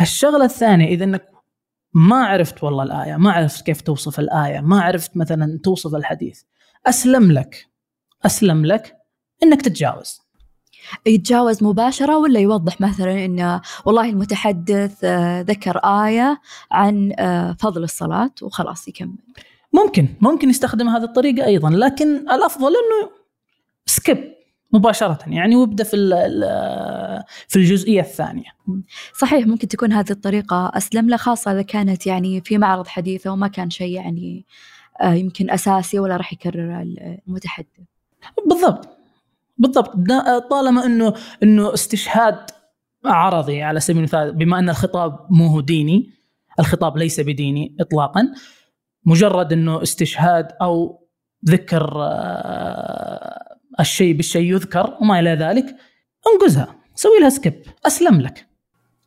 الشغلة 0.00 0.44
الثانية 0.44 0.86
إذا 0.86 1.04
إنك 1.04 1.30
ما 1.94 2.24
عرفت 2.26 2.64
والله 2.64 2.82
الآية 2.82 3.16
ما 3.16 3.32
عرفت 3.32 3.66
كيف 3.66 3.80
توصف 3.80 4.20
الآية 4.20 4.60
ما 4.60 4.80
عرفت 4.80 5.16
مثلا 5.16 5.60
توصف 5.64 5.94
الحديث 5.94 6.42
أسلم 6.86 7.32
لك 7.32 7.66
أسلم 8.26 8.66
لك 8.66 8.96
إنك 9.42 9.62
تتجاوز. 9.62 10.20
يتجاوز 11.06 11.64
مباشرة 11.64 12.18
ولا 12.18 12.40
يوضح 12.40 12.80
مثلا 12.80 13.24
أنه 13.24 13.60
والله 13.84 14.10
المتحدث 14.10 15.04
آه، 15.04 15.40
ذكر 15.40 15.78
آية 15.78 16.40
عن 16.70 17.12
آه، 17.18 17.52
فضل 17.52 17.84
الصلاة 17.84 18.30
وخلاص 18.42 18.88
يكمل؟ 18.88 19.18
ممكن 19.76 20.08
ممكن 20.20 20.50
يستخدم 20.50 20.88
هذه 20.88 21.04
الطريقة 21.04 21.46
أيضا 21.46 21.70
لكن 21.70 22.16
الأفضل 22.16 22.68
إنه 22.68 23.10
سكيب 23.86 24.36
مباشرة 24.72 25.18
يعني 25.26 25.56
وابدأ 25.56 25.84
في 25.84 25.96
في 27.48 27.56
الجزئية 27.56 28.00
الثانية. 28.00 28.56
صحيح 29.18 29.46
ممكن 29.46 29.68
تكون 29.68 29.92
هذه 29.92 30.10
الطريقة 30.10 30.72
أسلم 30.74 31.10
له 31.10 31.16
خاصة 31.16 31.52
إذا 31.52 31.62
كانت 31.62 32.06
يعني 32.06 32.40
في 32.40 32.58
معرض 32.58 32.86
حديثة 32.86 33.30
وما 33.30 33.48
كان 33.48 33.70
شيء 33.70 33.90
يعني 33.90 34.46
آه، 35.02 35.12
يمكن 35.12 35.50
أساسي 35.50 35.98
ولا 35.98 36.16
راح 36.16 36.32
يكرر 36.32 36.82
المتحدث. 37.28 37.66
بالضبط 38.46 38.88
بالضبط 39.58 39.94
طالما 40.50 40.86
إنه 40.86 41.14
إنه 41.42 41.74
استشهاد 41.74 42.50
عرضي 43.04 43.62
على 43.62 43.80
سبيل 43.80 43.98
المثال 43.98 44.32
بما 44.32 44.58
أن 44.58 44.68
الخطاب 44.68 45.26
مو 45.30 45.60
ديني 45.60 46.10
الخطاب 46.58 46.96
ليس 46.96 47.20
بديني 47.20 47.76
اطلاقا 47.80 48.32
مجرد 49.06 49.52
إنه 49.52 49.82
استشهاد 49.82 50.48
أو 50.62 51.06
ذكر 51.46 51.92
آه، 52.02 53.56
الشيء 53.80 54.16
بالشيء 54.16 54.52
يذكر 54.52 54.96
وما 55.00 55.20
إلى 55.20 55.30
ذلك 55.30 55.76
انقزها 56.34 56.74
سوي 56.94 57.20
لها 57.20 57.28
سكيب 57.28 57.62
أسلم 57.86 58.20
لك. 58.20 58.46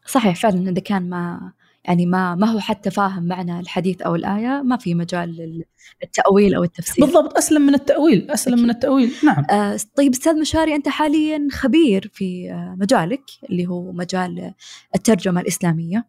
صحيح 0.06 0.36
فعلا 0.36 0.70
إذا 0.70 0.80
كان 0.80 1.10
ما 1.10 1.52
يعني 1.86 2.06
ما 2.06 2.36
ما 2.36 2.48
هو 2.48 2.60
حتى 2.60 2.92
فاهم 2.92 3.24
معنى 3.24 3.60
الحديث 3.60 4.02
أو 4.02 4.16
الآية 4.16 4.62
ما 4.62 4.78
في 4.78 4.96
مجال 4.96 5.64
للتأويل 6.04 6.56
أو 6.56 6.64
التفسير. 6.64 7.06
بالضبط 7.06 7.38
أسلم 7.38 7.62
من 7.62 7.74
التأويل 7.74 8.32
أسلم 8.32 8.54
أكيد. 8.54 8.64
من 8.64 8.70
التأويل 8.70 9.12
نعم. 9.24 9.46
آه 9.50 9.80
طيب 9.96 10.12
أستاذ 10.12 10.40
مشاري 10.40 10.76
أنت 10.76 10.90
حاليا 10.90 11.48
خبير 11.52 12.12
في 12.14 12.52
آه، 12.52 12.76
مجالك 12.80 13.24
اللي 13.50 13.68
هو 13.68 13.92
مجال 13.92 14.54
الترجمة 14.96 15.42
الإسلامية. 15.42 16.06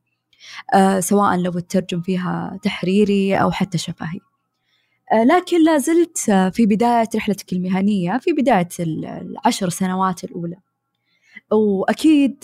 سواء 0.99 1.37
لو 1.37 1.59
الترجم 1.59 2.01
فيها 2.01 2.59
تحريري 2.63 3.35
أو 3.37 3.51
حتى 3.51 3.79
شفهي. 3.79 4.21
آه، 5.13 5.25
لكن 5.25 5.65
لا 5.65 5.79
زلت 5.79 6.29
آه، 6.29 6.49
في 6.49 6.67
بداية 6.67 7.09
رحلتك 7.17 7.53
المهنية 7.53 8.19
في 8.19 8.33
بداية 8.33 8.69
العشر 8.81 9.69
سنوات 9.69 10.25
الأولى. 10.25 10.57
وأكيد 11.53 12.37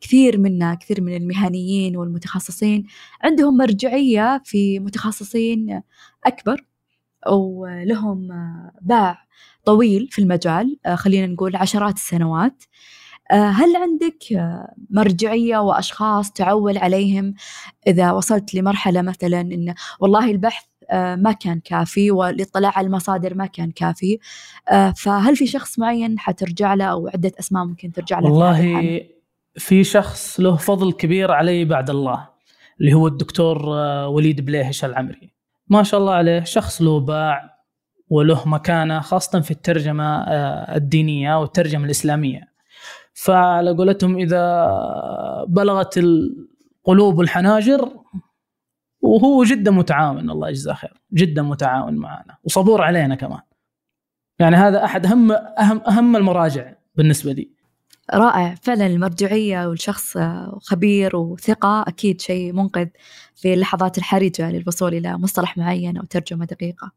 كثير 0.00 0.38
منا 0.38 0.74
كثير 0.74 1.00
من 1.00 1.16
المهنيين 1.16 1.96
والمتخصصين 1.96 2.86
عندهم 3.24 3.56
مرجعية 3.56 4.42
في 4.44 4.78
متخصصين 4.78 5.82
أكبر 6.26 6.64
ولهم 7.30 8.28
باع 8.80 9.18
طويل 9.64 10.08
في 10.10 10.18
المجال 10.22 10.78
خلينا 10.94 11.26
نقول 11.26 11.56
عشرات 11.56 11.94
السنوات. 11.94 12.64
هل 13.30 13.76
عندك 13.76 14.24
مرجعية 14.90 15.58
وأشخاص 15.58 16.32
تعول 16.32 16.78
عليهم 16.78 17.34
إذا 17.86 18.12
وصلت 18.12 18.54
لمرحلة 18.54 19.02
مثلا 19.02 19.40
إن 19.40 19.74
والله 20.00 20.30
البحث 20.30 20.64
ما 20.92 21.32
كان 21.32 21.60
كافي 21.60 22.10
والاطلاع 22.10 22.72
على 22.76 22.86
المصادر 22.86 23.34
ما 23.34 23.46
كان 23.46 23.70
كافي 23.70 24.18
فهل 24.96 25.36
في 25.36 25.46
شخص 25.46 25.78
معين 25.78 26.18
حترجع 26.18 26.74
له 26.74 26.84
أو 26.84 27.08
عدة 27.08 27.32
أسماء 27.40 27.64
ممكن 27.64 27.92
ترجع 27.92 28.18
له 28.18 28.30
والله 28.30 29.00
في 29.56 29.84
شخص 29.84 30.40
له 30.40 30.56
فضل 30.56 30.92
كبير 30.92 31.30
علي 31.30 31.64
بعد 31.64 31.90
الله 31.90 32.28
اللي 32.80 32.94
هو 32.94 33.06
الدكتور 33.06 33.68
وليد 34.08 34.44
بليهش 34.44 34.84
العمري. 34.84 35.32
ما 35.68 35.82
شاء 35.82 36.00
الله 36.00 36.12
عليه 36.12 36.44
شخص 36.44 36.82
له 36.82 37.00
باع 37.00 37.58
وله 38.10 38.48
مكانة 38.48 39.00
خاصة 39.00 39.40
في 39.40 39.50
الترجمة 39.50 40.22
الدينية 40.76 41.40
والترجمة 41.40 41.84
الإسلامية. 41.84 42.47
فعلى 43.18 43.70
قولتهم 43.70 44.18
إذا 44.18 44.44
بلغت 45.48 45.98
القلوب 45.98 47.20
الحناجر 47.20 47.92
وهو 49.00 49.44
جدا 49.44 49.70
متعاون 49.70 50.30
الله 50.30 50.48
يجزاه 50.48 50.74
خير 50.74 51.02
جدا 51.12 51.42
متعاون 51.42 51.94
معنا 51.94 52.36
وصبور 52.44 52.82
علينا 52.82 53.14
كمان. 53.14 53.40
يعني 54.38 54.56
هذا 54.56 54.84
أحد 54.84 55.06
أهم 55.06 55.32
أهم 55.32 55.80
أهم 55.88 56.16
المراجع 56.16 56.72
بالنسبة 56.94 57.32
لي. 57.32 57.50
رائع 58.14 58.54
فعلا 58.54 58.86
المرجعية 58.86 59.68
والشخص 59.68 60.18
خبير 60.60 61.16
وثقة 61.16 61.84
أكيد 61.88 62.20
شيء 62.20 62.52
منقذ 62.52 62.86
في 63.34 63.54
اللحظات 63.54 63.98
الحرجة 63.98 64.50
للوصول 64.50 64.94
إلى 64.94 65.18
مصطلح 65.18 65.58
معين 65.58 65.96
أو 65.96 66.04
ترجمة 66.04 66.44
دقيقة. 66.44 66.92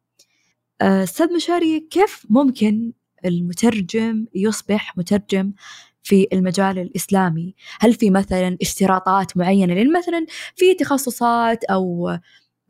أستاذ 0.81 1.33
مشاري 1.33 1.79
كيف 1.79 2.25
ممكن 2.29 2.93
المترجم 3.25 4.25
يصبح 4.35 4.97
مترجم 4.97 5.53
في 6.03 6.27
المجال 6.33 6.79
الإسلامي؟ 6.79 7.55
هل 7.79 7.93
في 7.93 8.09
مثلا 8.09 8.57
اشتراطات 8.61 9.37
معينة؟ 9.37 9.73
لأن 9.73 9.93
مثلا 9.97 10.25
في 10.55 10.73
تخصصات 10.73 11.63
أو 11.63 12.17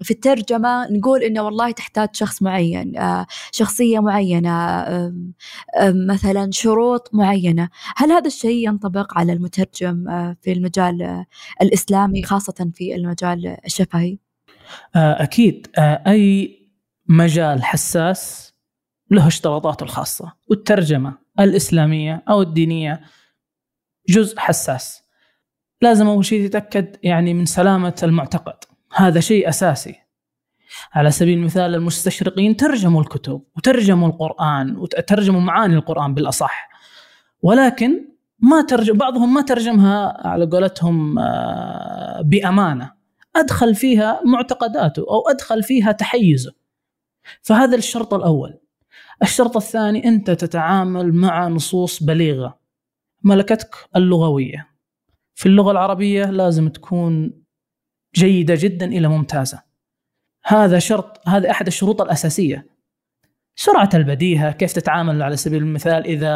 في 0.02 0.12
الترجمة 0.12 0.88
نقول 0.92 1.24
إنه 1.24 1.42
والله 1.42 1.72
تحتاج 1.72 2.10
شخص 2.14 2.42
معين 2.42 2.94
شخصية 3.52 4.00
معينة 4.00 4.86
مثلا 5.84 6.52
شروط 6.52 7.10
معينة. 7.14 7.70
هل 7.96 8.12
هذا 8.12 8.28
الشيء 8.28 8.68
ينطبق 8.68 9.18
على 9.18 9.34
المترجم 9.34 10.06
في 10.42 10.52
المجال 10.52 11.26
الإسلامي 11.62 12.24
خاصة 12.24 12.72
في 12.74 12.96
المجال 12.96 13.58
الشفهي؟ 13.66 14.18
أكيد. 14.96 15.68
أي 15.78 16.58
مجال 17.08 17.64
حساس 17.64 18.54
له 19.12 19.28
اشتراطاته 19.28 19.84
الخاصة 19.84 20.34
والترجمة 20.50 21.18
الإسلامية 21.40 22.24
أو 22.30 22.42
الدينية. 22.42 23.02
جزء 24.12 24.40
حساس. 24.40 25.04
لازم 25.82 26.08
أول 26.08 26.26
شيء 26.26 26.48
تتأكد 26.48 26.96
يعني 27.04 27.34
من 27.34 27.46
سلامة 27.46 27.96
المعتقد. 28.04 28.54
هذا 28.96 29.20
شيء 29.20 29.50
أساسي. 29.50 29.96
على 30.94 31.12
سبيل 31.12 31.38
المثال 31.38 31.76
المستشرقين 31.76 32.58
ترجموا 32.58 33.02
الكتب 33.02 33.42
وترجموا 33.58 34.08
القرآن 34.08 34.78
وترجموا 34.78 35.42
معاني 35.42 35.76
القرآن 35.76 36.14
بالأصح. 36.14 36.70
ولكن 37.42 38.08
ما 38.40 38.62
ترجم 38.62 38.98
بعضهم 38.98 39.34
ما 39.34 39.42
ترجمها 39.42 40.28
على 40.28 40.46
قولتهم 40.46 41.16
بأمانة. 42.24 42.92
أدخل 43.36 43.76
فيها 43.76 44.22
معتقداته 44.26 45.02
أو 45.02 45.30
أدخل 45.30 45.64
فيها 45.64 45.92
تحيزه. 45.92 46.54
فهذا 47.42 47.76
الشرط 47.76 48.14
الأول. 48.14 48.60
الشرط 49.24 49.58
الثاني 49.58 50.08
أنت 50.08 50.32
تتعامل 50.32 51.14
مع 51.14 51.48
نصوص 51.48 52.04
بليغة. 52.04 52.61
ملكتك 53.24 53.76
اللغوية. 53.96 54.68
في 55.34 55.46
اللغة 55.46 55.72
العربية 55.72 56.26
لازم 56.26 56.70
تكون 56.70 57.42
جيدة 58.16 58.56
جدا 58.58 58.86
إلى 58.86 59.08
ممتازة. 59.08 59.64
هذا 60.46 60.80
شرط 60.80 61.28
هذا 61.28 61.52
أحد 61.52 61.68
الشروط 61.68 62.02
الأساسية. 62.02 62.68
سرعة 63.56 63.90
البديهة 63.94 64.52
كيف 64.52 64.74
تتعامل 64.74 65.22
على 65.22 65.36
سبيل 65.36 65.64
المثال 65.64 66.06
إذا 66.06 66.32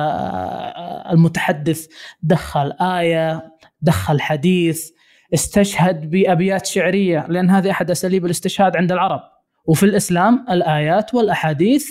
المتحدث 1.12 1.88
دخل 2.22 2.72
آية 2.82 3.52
دخل 3.82 4.22
حديث 4.22 4.92
استشهد 5.34 6.10
بأبيات 6.10 6.66
شعرية 6.66 7.26
لأن 7.30 7.50
هذه 7.50 7.72
أحد 7.72 7.92
أساليب 7.92 8.26
الاستشهاد 8.26 8.78
عند 8.78 8.92
العرب. 8.92 9.22
وفي 9.68 9.84
الإسلام 9.84 10.46
الآيات 10.50 11.14
والأحاديث 11.14 11.88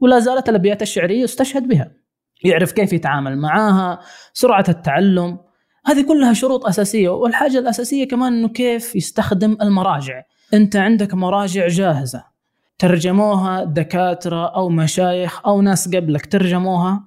ولا 0.00 0.18
زالت 0.18 0.48
الأبيات 0.48 0.82
الشعرية 0.82 1.22
يستشهد 1.22 1.68
بها. 1.68 1.92
يعرف 2.44 2.72
كيف 2.72 2.92
يتعامل 2.92 3.38
معاها 3.38 4.00
سرعة 4.32 4.64
التعلم 4.68 5.38
هذه 5.86 6.02
كلها 6.08 6.32
شروط 6.32 6.66
أساسية 6.66 7.08
والحاجة 7.08 7.58
الأساسية 7.58 8.08
كمان 8.08 8.32
أنه 8.32 8.48
كيف 8.48 8.96
يستخدم 8.96 9.56
المراجع. 9.62 10.22
أنت 10.54 10.76
عندك 10.76 11.14
مراجع 11.14 11.68
جاهزة 11.68 12.24
ترجموها 12.78 13.64
دكاترة 13.64 14.46
أو 14.46 14.68
مشايخ 14.68 15.46
أو 15.46 15.62
ناس 15.62 15.88
قبلك 15.94 16.26
ترجموها 16.26 17.04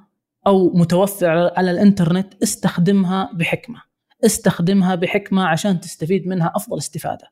أو 0.47 0.71
متوفرة 0.73 1.53
على 1.57 1.71
الإنترنت 1.71 2.43
استخدمها 2.43 3.29
بحكمة. 3.33 3.81
استخدمها 4.25 4.95
بحكمة 4.95 5.47
عشان 5.47 5.79
تستفيد 5.79 6.27
منها 6.27 6.51
أفضل 6.55 6.77
استفادة. 6.77 7.27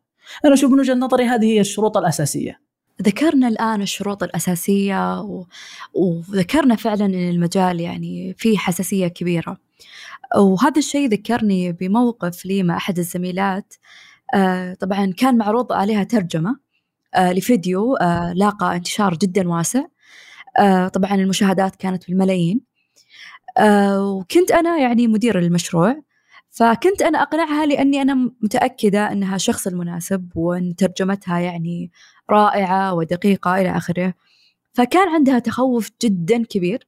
أنا 0.45 0.53
أشوف 0.53 0.71
من 0.71 0.79
وجهة 0.79 0.93
نظري 0.93 1.25
هذه 1.25 1.45
هي 1.45 1.59
الشروط 1.59 1.97
الأساسية. 1.97 2.66
ذكرنا 3.01 3.47
الآن 3.47 3.81
الشروط 3.81 4.23
الأساسية 4.23 5.21
و... 5.21 5.45
وذكرنا 5.93 6.75
فعلا 6.75 7.05
أن 7.05 7.29
المجال 7.29 7.79
يعني 7.79 8.35
فيه 8.37 8.57
حساسية 8.57 9.07
كبيرة. 9.07 9.57
وهذا 10.37 10.77
الشيء 10.77 11.09
ذكرني 11.09 11.71
بموقف 11.71 12.45
لي 12.45 12.63
مع 12.63 12.77
أحد 12.77 12.99
الزميلات. 12.99 13.73
آه 14.33 14.73
طبعا 14.73 15.13
كان 15.17 15.37
معروض 15.37 15.73
عليها 15.73 16.03
ترجمة 16.03 16.59
آه 17.15 17.33
لفيديو 17.33 17.95
آه 17.95 18.33
لاقى 18.33 18.75
انتشار 18.75 19.15
جدا 19.17 19.49
واسع. 19.49 19.85
طبعا 20.93 21.15
المشاهدات 21.15 21.75
كانت 21.75 22.07
بالملايين. 22.07 22.61
وكنت 23.99 24.51
أنا 24.51 24.77
يعني 24.77 25.07
مدير 25.07 25.39
المشروع 25.39 26.01
فكنت 26.49 27.01
أنا 27.01 27.21
أقنعها 27.21 27.65
لأني 27.65 28.01
أنا 28.01 28.31
متأكدة 28.41 29.11
أنها 29.11 29.35
الشخص 29.35 29.67
المناسب 29.67 30.29
وأن 30.35 30.75
ترجمتها 30.75 31.39
يعني 31.39 31.91
رائعة 32.31 32.93
ودقيقة 32.93 33.61
إلى 33.61 33.77
آخره. 33.77 34.13
فكان 34.73 35.09
عندها 35.09 35.39
تخوف 35.39 35.91
جدا 36.03 36.43
كبير 36.43 36.87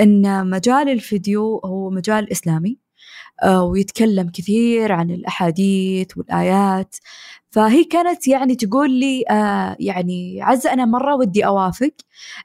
أن 0.00 0.50
مجال 0.50 0.88
الفيديو 0.88 1.58
هو 1.64 1.90
مجال 1.90 2.32
إسلامي. 2.32 2.78
ويتكلم 3.48 4.30
كثير 4.34 4.92
عن 4.92 5.10
الأحاديث 5.10 6.16
والآيات. 6.16 6.96
فهي 7.50 7.84
كانت 7.84 8.28
يعني 8.28 8.54
تقول 8.54 8.90
لي 8.90 9.24
آه 9.30 9.76
يعني 9.80 10.42
عزة 10.42 10.72
أنا 10.72 10.84
مرة 10.84 11.14
ودي 11.16 11.46
أوافق 11.46 11.90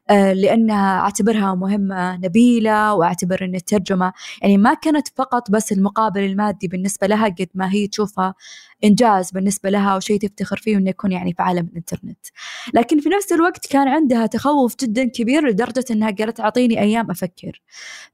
آه 0.10 0.34
لأنها 0.34 1.00
أعتبرها 1.00 1.56
مهمة 1.56 2.18
نبيلة 2.18 2.94
وأعتبر 2.94 3.46
أن 3.46 3.56
الترجمة 3.56 4.14
يعني 4.42 4.58
ما 4.58 4.74
كانت 4.74 5.08
فقط 5.16 5.52
بس 5.52 5.72
المقابل 5.72 6.20
المادي 6.24 6.68
بالنسبة 6.68 7.08
لها 7.08 7.26
قد 7.26 7.48
ما 7.56 7.72
هي 7.74 7.88
تشوفها 7.88 8.36
إنجاز 8.84 9.32
بالنسبة 9.32 9.70
لها 9.70 9.96
وشيء 9.96 10.20
تفتخر 10.20 10.58
فيه 10.58 10.78
إنه 10.78 10.90
يكون 10.90 11.12
يعني 11.12 11.34
في 11.34 11.44
عالم 11.44 11.68
الإنترنت. 11.72 12.26
لكن 12.74 13.00
في 13.00 13.10
نفس 13.10 13.32
الوقت 13.32 13.66
كان 13.72 13.88
عندها 13.88 14.26
تخوف 14.26 14.76
جدا 14.82 15.06
كبير 15.10 15.48
لدرجة 15.48 15.86
إنها 15.92 16.12
قالت 16.12 16.40
أعطيني 16.40 16.80
أيام 16.82 17.12
أفكر. 17.12 17.62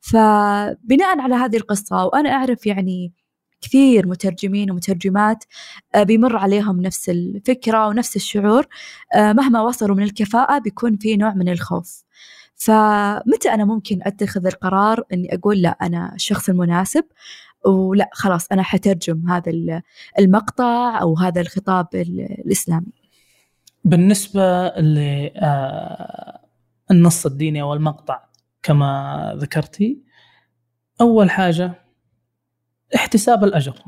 فبناء 0.02 1.20
على 1.20 1.36
هذه 1.36 1.58
القصة 1.58 2.06
وأنا 2.06 2.30
أعرف 2.30 2.68
يعني 2.72 3.14
كثير 3.62 4.08
مترجمين 4.08 4.72
ومترجمات 4.72 5.44
آه، 5.96 6.04
بيمر 6.04 6.38
عليهم 6.38 6.82
نفس 6.82 7.10
الفكرة 7.10 7.88
ونفس 7.88 8.16
الشعور 8.16 8.68
آه، 9.16 9.34
مهما 9.34 9.62
وصلوا 9.62 9.96
من 9.96 10.04
الكفاءة 10.04 10.60
بيكون 10.60 10.98
في 10.98 11.18
نوع 11.18 11.34
من 11.34 11.50
الخوف. 11.50 12.04
فمتى 12.56 13.50
أنا 13.54 13.66
ممكن 13.66 14.00
أتخذ 14.04 14.46
القرار 14.46 15.04
أني 15.14 15.36
أقول 15.36 15.62
لا 15.62 15.70
أنا 15.70 16.16
الشخص 16.16 16.50
المناسب 16.50 17.04
ولا 17.66 18.10
خلاص 18.14 18.48
أنا 18.52 18.64
حترجم 18.64 19.30
هذا 19.30 19.82
المقطع 20.20 21.02
أو 21.02 21.18
هذا 21.18 21.42
الخطاب 21.42 21.88
الإسلامي؟ 21.94 22.94
بالنسبة 23.84 24.68
للنص 24.70 25.36
آه، 27.26 27.32
الديني 27.32 27.62
أو 27.62 27.74
المقطع 27.74 28.24
كما 28.64 29.34
ذكرتي 29.38 30.02
أول 31.02 31.30
حاجة 31.30 31.82
احتساب 32.96 33.44
الأجر. 33.44 33.84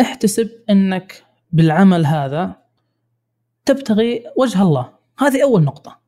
احتسب 0.00 0.50
أنك 0.70 1.24
بالعمل 1.52 2.06
هذا 2.06 2.56
تبتغي 3.64 4.24
وجه 4.36 4.62
الله. 4.62 4.92
هذه 5.18 5.42
أول 5.42 5.62
نقطة. 5.62 5.98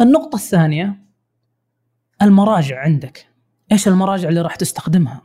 النقطة 0.00 0.36
الثانية 0.36 1.00
المراجع 2.22 2.80
عندك. 2.80 3.26
إيش 3.72 3.88
المراجع 3.88 4.28
اللي 4.28 4.40
راح 4.40 4.56
تستخدمها؟ 4.56 5.22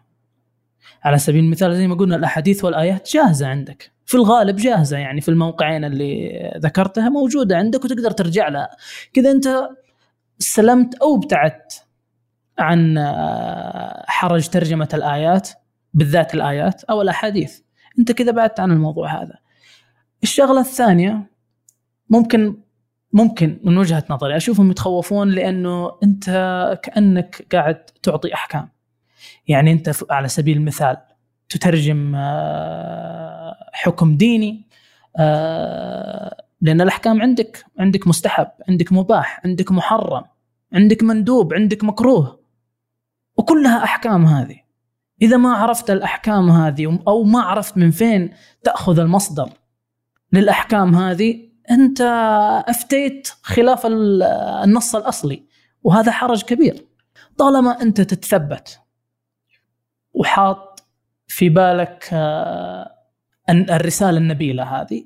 على 1.03 1.17
سبيل 1.17 1.43
المثال 1.43 1.75
زي 1.75 1.87
ما 1.87 1.95
قلنا 1.95 2.15
الأحاديث 2.15 2.65
والآيات 2.65 3.11
جاهزة 3.13 3.47
عندك. 3.47 3.91
في 4.05 4.15
الغالب 4.15 4.55
جاهزة 4.55 4.97
يعني 4.97 5.21
في 5.21 5.29
الموقعين 5.29 5.85
اللي 5.85 6.51
ذكرتها 6.57 7.09
موجودة 7.09 7.57
عندك 7.57 7.85
وتقدر 7.85 8.11
ترجع 8.11 8.49
لها. 8.49 8.69
كذا 9.13 9.31
أنت 9.31 9.69
سلمت 10.39 10.95
أو 10.95 11.15
ابتعدت 11.15 11.84
عن 12.59 12.97
آه، 12.97 14.05
حرج 14.07 14.47
ترجمة 14.47 14.89
الآيات 14.93 15.49
بالذات 15.93 16.33
الآيات 16.33 16.83
أو 16.83 17.01
الأحاديث. 17.01 17.59
أنت 17.99 18.11
كذا 18.11 18.31
بعدت 18.31 18.59
عن 18.59 18.71
الموضوع 18.71 19.21
هذا. 19.21 19.37
الشغلة 20.23 20.59
الثانية 20.59 21.29
ممكن 22.09 22.57
ممكن 23.13 23.59
من 23.63 23.77
وجهة 23.77 24.03
نظري 24.09 24.37
أشوفهم 24.37 24.71
يتخوفون 24.71 25.29
لأنه 25.29 25.91
أنت 26.03 26.25
كأنك 26.83 27.47
قاعد 27.51 27.75
تعطي 28.03 28.33
أحكام. 28.33 28.69
يعني 29.47 29.71
أنت 29.71 29.91
على 30.09 30.27
سبيل 30.27 30.57
المثال 30.57 30.97
تترجم 31.49 32.15
آه، 32.15 33.69
حكم 33.73 34.17
ديني 34.17 34.67
آه، 35.19 36.43
لأن 36.61 36.81
الأحكام 36.81 37.21
عندك 37.21 37.65
عندك 37.79 38.07
مستحب 38.07 38.47
عندك 38.69 38.93
مباح 38.93 39.41
عندك 39.45 39.71
محرم 39.71 40.23
عندك 40.73 41.03
مندوب 41.03 41.53
عندك 41.53 41.83
مكروه. 41.83 42.44
وكلها 43.37 43.83
أحكام 43.83 44.25
هذه. 44.25 44.59
إذا 45.21 45.37
ما 45.37 45.53
عرفت 45.53 45.91
الأحكام 45.91 46.49
هذه 46.49 46.99
أو 47.07 47.23
ما 47.23 47.41
عرفت 47.41 47.77
من 47.77 47.91
فين 47.91 48.33
تأخذ 48.63 48.99
المصدر 48.99 49.49
للأحكام 50.33 50.95
هذه 50.95 51.49
أنت 51.71 52.01
أفتيت 52.67 53.27
خلاف 53.41 53.81
النص 53.85 54.95
الأصلي 54.95 55.43
وهذا 55.83 56.11
حرج 56.11 56.43
كبير. 56.43 56.85
طالما 57.37 57.81
أنت 57.81 58.01
تتثبت 58.01 58.79
وحاط 60.13 60.83
في 61.27 61.49
بالك 61.49 62.09
آه، 62.13 62.91
الرسالة 63.49 64.17
النبيلة 64.17 64.63
هذه 64.63 65.05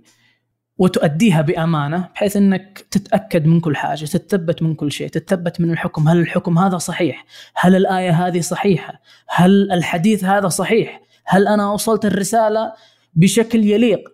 وتؤديها 0.80 1.42
بأمانة 1.42 2.10
بحيث 2.16 2.38
إنك 2.38 2.86
تتأكد 2.92 3.46
من 3.46 3.60
كل 3.60 3.76
حاجة، 3.76 4.06
تتثبت 4.06 4.64
من 4.64 4.76
كل 4.76 4.92
شيء، 4.92 5.08
تتثبت 5.08 5.62
من 5.62 5.72
الحكم، 5.72 6.08
هل 6.08 6.20
الحكم 6.20 6.60
هذا 6.60 6.78
صحيح؟ 6.78 7.26
هل 7.56 7.76
الآية 7.76 8.28
هذه 8.28 8.42
صحيحة؟ 8.42 9.02
هل 9.30 9.72
الحديث 9.72 10.24
هذا 10.24 10.48
صحيح؟ 10.48 11.02
هل 11.26 11.48
أنا 11.48 11.72
وصلت 11.72 12.06
الرسالة 12.06 12.74
بشكل 13.14 13.66
يليق؟ 13.66 14.10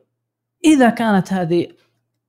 إذا 0.66 0.90
كانت 0.90 1.34
هذه 1.34 1.68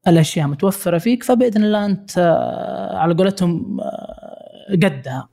الأشياء 0.09 0.47
متوفرة 0.47 0.99
فيك 0.99 1.23
فبإذن 1.23 1.65
الله 1.65 1.87
أنت 1.87 2.19
آه، 2.19 2.99
على 2.99 3.15
قولتهم 3.15 3.81
آه، 3.81 4.73
قدها. 4.73 5.29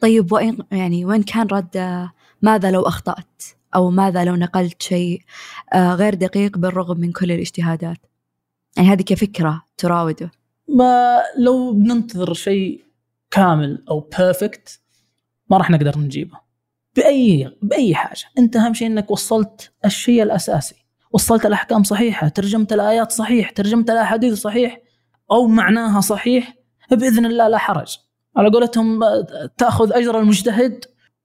طيب 0.00 0.32
وين 0.32 0.58
يعني 0.72 1.04
وين 1.04 1.22
كان 1.22 1.46
رد 1.46 2.08
ماذا 2.42 2.70
لو 2.70 2.82
أخطأت؟ 2.82 3.42
أو 3.74 3.90
ماذا 3.90 4.24
لو 4.24 4.36
نقلت 4.36 4.82
شيء 4.82 5.22
آه، 5.72 5.94
غير 5.94 6.14
دقيق 6.14 6.58
بالرغم 6.58 7.00
من 7.00 7.12
كل 7.12 7.32
الاجتهادات؟ 7.32 8.11
يعني 8.76 8.88
هذه 8.88 9.02
كفكرة 9.02 9.62
تراوده. 9.76 10.30
ما 10.68 11.22
لو 11.38 11.72
بننتظر 11.72 12.34
شيء 12.34 12.84
كامل 13.30 13.84
أو 13.90 14.00
بيرفكت 14.00 14.80
ما 15.50 15.58
راح 15.58 15.70
نقدر 15.70 15.98
نجيبه. 15.98 16.40
بأي 16.96 17.58
بأي 17.62 17.94
حاجة، 17.94 18.24
أنت 18.38 18.56
أهم 18.56 18.74
شيء 18.74 18.86
إنك 18.86 19.10
وصلت 19.10 19.72
الشيء 19.84 20.22
الأساسي. 20.22 20.74
وصلت 21.10 21.46
الأحكام 21.46 21.82
صحيحة، 21.82 22.28
ترجمت 22.28 22.72
الآيات 22.72 23.12
صحيح، 23.12 23.50
ترجمت 23.50 23.90
الأحاديث 23.90 24.34
صحيح 24.34 24.80
أو 25.30 25.46
معناها 25.46 26.00
صحيح 26.00 26.54
بإذن 26.90 27.26
الله 27.26 27.48
لا 27.48 27.58
حرج. 27.58 27.98
على 28.36 28.50
قولتهم 28.50 29.00
تأخذ 29.58 29.92
أجر 29.92 30.18
المجتهد 30.18 30.84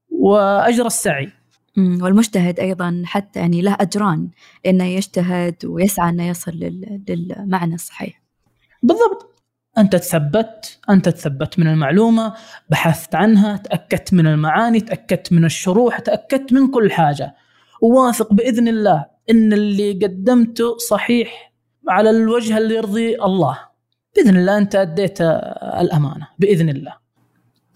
وأجر 0.09 0.85
السعي. 0.85 1.29
والمجتهد 1.77 2.59
أيضا 2.59 3.01
حتى 3.05 3.39
يعني 3.39 3.61
له 3.61 3.77
أجران 3.79 4.29
إنه 4.65 4.83
يجتهد 4.83 5.65
ويسعى 5.65 6.09
إنه 6.09 6.27
يصل 6.27 6.51
للمعنى 7.09 7.75
الصحيح. 7.75 8.21
بالضبط. 8.83 9.43
أنت 9.77 9.95
تثبت 9.95 10.79
أنت 10.89 11.09
تثبت 11.09 11.59
من 11.59 11.67
المعلومة 11.67 12.33
بحثت 12.69 13.15
عنها 13.15 13.57
تأكدت 13.57 14.13
من 14.13 14.27
المعاني 14.27 14.79
تأكدت 14.79 15.33
من 15.33 15.45
الشروح 15.45 15.99
تأكدت 15.99 16.53
من 16.53 16.67
كل 16.67 16.91
حاجة. 16.91 17.35
وواثق 17.81 18.33
بإذن 18.33 18.67
الله 18.67 19.05
إن 19.29 19.53
اللي 19.53 19.91
قدمته 19.91 20.77
صحيح 20.77 21.53
على 21.89 22.09
الوجه 22.09 22.57
اللي 22.57 22.75
يرضي 22.75 23.15
الله. 23.23 23.59
بإذن 24.15 24.37
الله 24.37 24.57
أنت 24.57 24.75
أديت 24.75 25.21
الأمانة 25.81 26.27
بإذن 26.39 26.69
الله. 26.69 27.06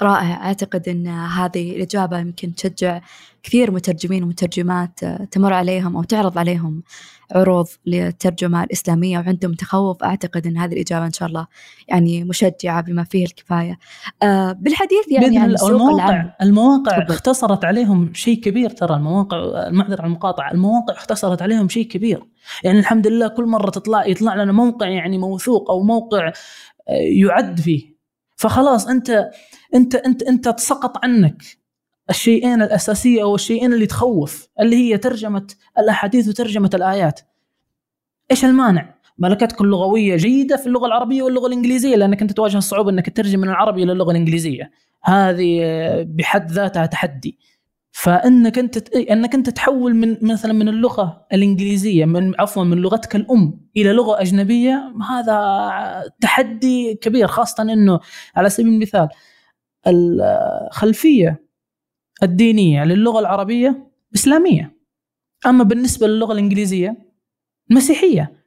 رائع. 0.04 0.46
أعتقد 0.46 0.90
أن 0.90 1.08
هذه 1.08 1.72
الإجابة 1.72 2.20
يمكن 2.20 2.56
تشجع 2.56 3.02
كثير 3.44 3.72
مترجمين 3.72 4.24
ومترجمات 4.24 5.06
تمر 5.06 5.54
عليهم 5.54 5.98
أو 5.98 6.04
تعرض 6.04 6.38
عليهم 6.38 6.84
عروض 7.32 7.68
للترجمة 7.86 8.64
الإسلامية 8.64 9.18
وعندهم 9.18 9.54
تخوف. 9.54 10.04
أعتقد 10.04 10.48
أن 10.48 10.58
هذه 10.58 10.74
الإجابة 10.74 11.06
إن 11.06 11.12
شاء 11.14 11.28
الله 11.28 11.48
يعني 11.88 12.24
مشجعة 12.24 12.82
بما 12.82 13.04
فيه 13.04 13.26
الكفاية. 13.26 13.80
آه 14.24 14.52
بالحديث 14.52 15.12
يعني 15.12 15.38
عن 15.38 15.56
المواقع 15.56 16.10
العام. 16.10 16.32
المواقع. 16.42 17.06
اختصرت 17.10 17.66
عليهم 17.66 18.14
شيء 18.14 18.40
كبير 18.40 18.70
ترى 18.70 18.96
المواقع 18.96 19.38
المعذرة 19.68 20.02
عن 20.02 20.08
المقاطعة. 20.08 20.52
المواقع 20.52 20.94
اختصرت 20.94 21.42
عليهم 21.42 21.70
شيء 21.70 21.88
كبير. 21.88 22.24
يعني 22.64 22.80
الحمد 22.80 23.08
لله 23.08 23.28
كل 23.28 23.46
مرة 23.46 23.70
تطلع 23.70 24.06
يطلع 24.06 24.36
لنا 24.36 24.52
موقع 24.52 24.88
يعني 24.88 25.18
موثوق 25.18 25.72
أو 25.72 25.84
موقع 25.84 26.28
آه، 26.28 26.34
يعد 27.18 27.60
فيه. 27.60 27.91
فخلاص 28.42 28.88
أنت 28.88 29.30
أنت 29.76 29.96
أنت 29.96 30.24
أنت 30.24 30.50
تسقط 30.50 31.06
عنك 31.06 31.44
الشيئين 32.10 32.62
الأساسية 32.62 33.24
أو 33.24 33.36
الشيئين 33.36 33.74
اللي 33.74 33.86
تخوف 33.86 34.48
اللي 34.60 34.76
هي 34.76 34.98
ترجمة 34.98 35.48
الأحاديث 35.80 36.28
وترجمة 36.28 36.70
الآيات. 36.74 37.20
إيش 38.32 38.46
المانع؟ 38.46 38.96
ملكتك 39.18 39.62
اللغوية 39.62 40.16
جيدة 40.16 40.58
في 40.58 40.68
اللغة 40.68 40.86
العربية 40.86 41.24
واللغة 41.24 41.48
الإنجليزية 41.48 41.96
لأنك 41.96 42.22
أنت 42.22 42.32
تواجه 42.32 42.58
الصعوبه 42.58 42.90
إنك 42.90 43.10
تترجم 43.10 43.40
من 43.40 43.50
العربي 43.50 43.84
إلى 43.84 43.92
اللغة 43.92 44.12
الإنجليزية. 44.12 44.72
هذه 45.04 45.60
بحد 46.04 46.52
ذاتها 46.52 46.86
تحدي. 46.86 47.38
فأنك 47.92 48.60
أنت 48.60 48.96
أنك 48.96 49.36
أنت 49.36 49.50
تحول 49.50 49.96
من 49.96 50.18
مثلا 50.22 50.54
من 50.54 50.68
اللغة 50.70 51.26
الإنجليزية 51.34 52.06
من 52.06 52.42
عفوا 52.42 52.64
من 52.64 52.78
لغتك 52.78 53.16
الأم 53.16 53.62
إلى 53.78 53.94
لغة 53.94 54.22
أجنبية 54.22 54.94
هذا 55.10 56.12
تحدي 56.22 56.96
كبير 56.96 57.28
خاصة 57.28 57.64
إنه 57.64 58.00
على 58.36 58.50
سبيل 58.50 58.74
المثال 58.74 59.10
الخلفية 59.88 61.46
الدينية 62.24 62.84
للغة 62.84 63.20
العربية 63.20 63.88
إسلامية. 64.16 64.78
أما 65.46 65.64
بالنسبة 65.64 66.08
للغة 66.08 66.34
الإنجليزية 66.34 66.98
مسيحية. 67.70 68.44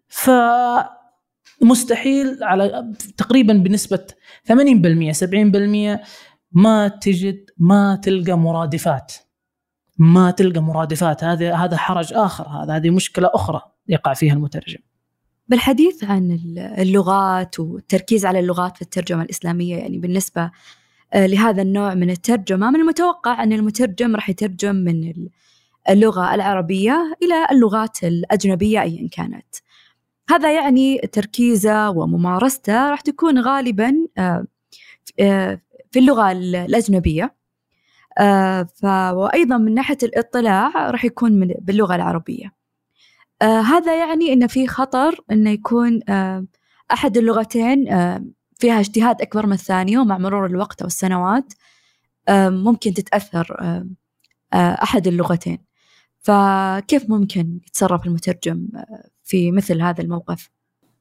فمستحيل 1.60 2.44
على 2.44 2.92
تقريبا 3.16 3.52
بنسبة 3.52 4.06
80% 4.48 5.12
70% 5.12 6.00
ما 6.52 6.88
تجد 6.88 7.50
ما 7.58 7.96
تلقى 8.02 8.38
مرادفات. 8.38 9.12
ما 9.98 10.30
تلقى 10.30 10.60
مرادفات. 10.60 11.24
هذا 11.24 11.54
هذا 11.54 11.76
حرج 11.76 12.12
آخر. 12.12 12.48
هذا 12.48 12.76
هذه 12.76 12.90
مشكلة 12.90 13.30
أخرى 13.34 13.62
يقع 13.88 14.14
فيها 14.14 14.32
المترجم. 14.32 14.78
بالحديث 15.48 16.04
عن 16.04 16.40
اللغات 16.78 17.60
والتركيز 17.60 18.26
على 18.26 18.40
اللغات 18.40 18.76
في 18.76 18.82
الترجمة 18.82 19.22
الإسلامية 19.22 19.76
يعني 19.76 19.98
بالنسبة 19.98 20.50
آه، 21.12 21.26
لهذا 21.26 21.62
النوع 21.62 21.94
من 21.94 22.10
الترجمة 22.10 22.70
من 22.70 22.80
المتوقع 22.80 23.42
أن 23.42 23.52
المترجم 23.52 24.14
راح 24.14 24.30
يترجم 24.30 24.76
من 24.76 25.28
اللغة 25.90 26.34
العربية 26.34 27.16
إلى 27.22 27.46
اللغات 27.50 28.04
الأجنبية 28.04 28.82
أيا 28.82 29.08
كانت. 29.12 29.46
هذا 30.30 30.52
يعني 30.54 30.98
تركيزه 30.98 31.90
وممارسته 31.90 32.90
راح 32.90 33.00
تكون 33.00 33.38
غالبا 33.38 33.94
آه، 34.18 34.46
آه، 35.20 35.60
في 35.90 35.98
اللغة 38.20 38.68
الأجنبية 38.84 39.12
وأيضا 39.18 39.58
من 39.58 39.74
ناحية 39.74 39.98
الاطلاع 40.02 40.90
راح 40.90 41.04
يكون 41.04 41.32
من 41.32 41.54
باللغة 41.60 41.94
العربية. 41.94 42.54
هذا 43.42 43.98
يعني 43.98 44.32
أن 44.32 44.46
في 44.46 44.66
خطر 44.66 45.20
أنه 45.30 45.50
يكون 45.50 46.00
أحد 46.92 47.16
اللغتين 47.16 47.84
فيها 48.58 48.80
اجتهاد 48.80 49.22
أكبر 49.22 49.46
من 49.46 49.52
الثانية 49.52 49.98
ومع 49.98 50.18
مرور 50.18 50.46
الوقت 50.46 50.82
أو 50.82 50.86
السنوات 50.86 51.52
ممكن 52.30 52.94
تتأثر 52.94 53.56
أحد 54.54 55.06
اللغتين. 55.06 55.58
فكيف 56.18 57.10
ممكن 57.10 57.58
يتصرف 57.66 58.06
المترجم 58.06 58.68
في 59.22 59.50
مثل 59.50 59.82
هذا 59.82 60.02
الموقف؟ 60.02 60.50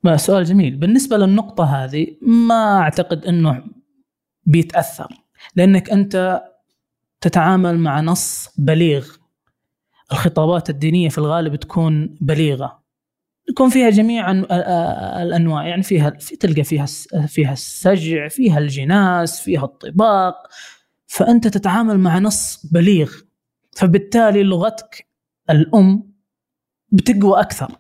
ما 0.04 0.18
سؤال 0.18 0.44
جميل. 0.44 0.76
بالنسبة 0.76 1.18
للنقطة 1.18 1.64
هذه 1.64 2.08
ما 2.22 2.80
أعتقد 2.80 3.26
أنه 3.26 3.64
بيتأثر 4.46 5.08
لأنك 5.56 5.90
أنت 5.90 6.44
تتعامل 7.24 7.78
مع 7.78 8.02
نص 8.02 8.50
بليغ. 8.58 9.08
الخطابات 10.12 10.70
الدينية 10.70 11.10
في 11.10 11.18
الغالب 11.18 11.56
تكون 11.56 12.18
بليغة. 12.22 12.84
يكون 13.50 13.70
فيها 13.70 13.90
جميع 13.90 14.32
الأنواع 15.22 15.68
يعني 15.68 15.84
فيها 15.84 16.10
في 16.10 16.36
تلقى 16.36 16.64
فيها 16.64 16.86
فيها 17.28 17.54
السجع 17.54 18.28
فيها 18.28 18.60
الجناس 18.60 19.42
فيها 19.42 19.64
الطباق. 19.64 20.36
فأنت 21.08 21.48
تتعامل 21.48 22.00
مع 22.00 22.20
نص 22.20 22.66
بليغ. 22.72 23.12
فبالتالي 23.72 24.44
لغتك 24.44 25.08
الأم 25.50 26.14
بتقوى 26.92 27.40
أكثر. 27.40 27.72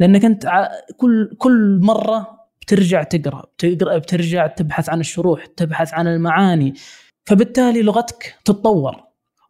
لأنك 0.00 0.24
أنت 0.24 0.70
كل 0.96 1.36
كل 1.38 1.80
مرة 1.82 2.38
بترجع 2.62 3.02
تقرأ 3.02 3.42
بتقرأ 3.58 3.98
بترجع 3.98 4.46
تبحث 4.46 4.88
عن 4.88 5.00
الشروح 5.00 5.46
تبحث 5.46 5.94
عن 5.94 6.06
المعاني. 6.06 6.74
فبالتالي 7.28 7.82
لغتك 7.82 8.36
تتطور. 8.44 8.96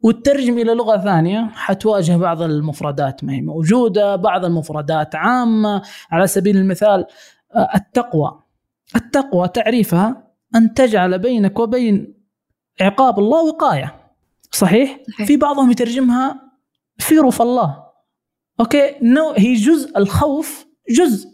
وتترجم 0.02 0.58
إلى 0.58 0.74
لغة 0.74 0.96
ثانية 0.96 1.50
حتواجه 1.54 2.16
بعض 2.16 2.42
المفردات 2.42 3.24
ما 3.24 3.32
هي 3.32 3.40
موجودة 3.40 4.16
بعض 4.16 4.44
المفردات 4.44 5.14
عامة. 5.14 5.82
على 6.10 6.26
سبيل 6.26 6.56
المثال 6.56 7.06
آه، 7.54 7.68
التقوى. 7.74 8.42
التقوى 8.96 9.48
تعريفها 9.48 10.32
أن 10.54 10.74
تجعل 10.74 11.18
بينك 11.18 11.58
وبين 11.58 12.14
عقاب 12.80 13.18
الله 13.18 13.44
وقاية. 13.44 13.94
صحيح؟, 14.50 14.98
صحيح. 15.12 15.26
في 15.26 15.36
بعضهم 15.36 15.70
يترجمها 15.70 16.40
fear 16.98 17.20
الله 17.40 17.84
okay؟ 18.60 18.94
no 19.02 19.30
هي 19.36 19.54
جزء 19.54 19.98
الخوف 19.98 20.66
جزء 20.90 21.28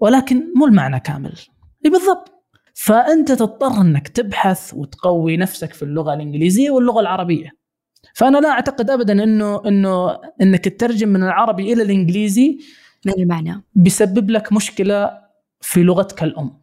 ولكن 0.00 0.52
مو 0.56 0.66
المعنى 0.66 1.00
كامل. 1.00 1.34
اي 1.84 1.90
بالضبط؟ 1.90 2.35
فأنت 2.78 3.32
تضطر 3.32 3.80
إنك 3.80 4.08
تبحث 4.08 4.74
وتقوي 4.74 5.36
نفسك 5.36 5.72
في 5.72 5.82
اللغة 5.82 6.14
الإنجليزية 6.14 6.70
واللغة 6.70 7.00
العربية. 7.00 7.50
فأنا 8.14 8.38
لا 8.38 8.48
أعتقد 8.48 8.90
ابدا 8.90 9.22
إنه 9.22 9.62
إنه 9.68 10.18
إنك 10.42 10.64
تترجم 10.64 11.08
من 11.08 11.22
العربي 11.22 11.72
إلى 11.72 11.82
الإنجليزي 11.82 12.58
من 13.06 13.12
المعنى 13.18 13.62
بيسبب 13.74 14.30
لك 14.30 14.52
مشكلة 14.52 15.10
في 15.60 15.82
لغتك 15.82 16.22
الأم. 16.22 16.60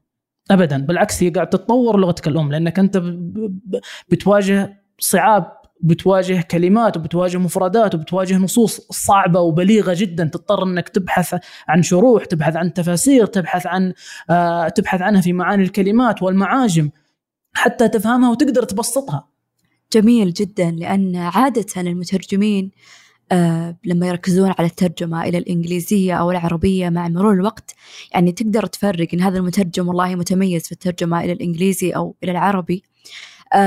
ابدا 0.51 0.85
بالعكس 0.85 1.23
هي 1.23 1.29
قاعد 1.29 1.49
تتطور 1.49 1.99
لغتك 1.99 2.27
الأم 2.27 2.51
لأنك 2.51 2.79
أنت 2.79 2.97
بتواجه 4.09 4.83
صعاب 4.99 5.51
بتواجه 5.83 6.41
كلمات 6.51 6.97
وبتواجه 6.97 7.37
مفردات 7.37 7.95
وبتواجه 7.95 8.37
نصوص 8.37 8.81
صعبة 8.91 9.39
وبليغة 9.39 9.93
جدا 9.97 10.23
تضطر 10.23 10.63
إنك 10.63 10.89
تبحث 10.89 11.35
عن 11.67 11.83
شروح 11.83 12.25
تبحث 12.25 12.55
عن 12.55 12.73
تفاسير 12.73 13.25
تبحث 13.25 13.67
عن 13.67 13.93
آه 14.29 14.69
تبحث 14.69 15.01
عنها 15.01 15.21
في 15.21 15.33
معاني 15.33 15.63
الكلمات 15.63 16.23
والمعاجم 16.23 16.89
حتى 17.53 17.87
تفهمها 17.87 18.31
وتقدر 18.31 18.63
تبسطها. 18.63 19.27
جميل 19.93 20.33
جدا 20.33 20.71
لأن 20.71 21.15
عادة 21.15 21.65
المترجمين 21.77 22.71
آه 23.31 23.77
لما 23.85 24.07
يركزون 24.07 24.53
على 24.59 24.67
الترجمة 24.67 25.23
إلى 25.23 25.37
الإنجليزية 25.37 26.13
أو 26.13 26.31
العربية 26.31 26.89
مع 26.89 27.07
مرور 27.07 27.33
الوقت 27.33 27.75
يعني 28.13 28.31
تقدر 28.31 28.65
تفرق 28.65 29.07
إن 29.13 29.21
هذا 29.21 29.37
المترجم 29.37 29.87
والله 29.87 30.15
متميز 30.15 30.63
في 30.63 30.71
الترجمة 30.71 31.23
إلى 31.23 31.31
الإنجليزي 31.31 31.91
أو 31.91 32.15
إلى 32.23 32.31
العربي. 32.31 32.83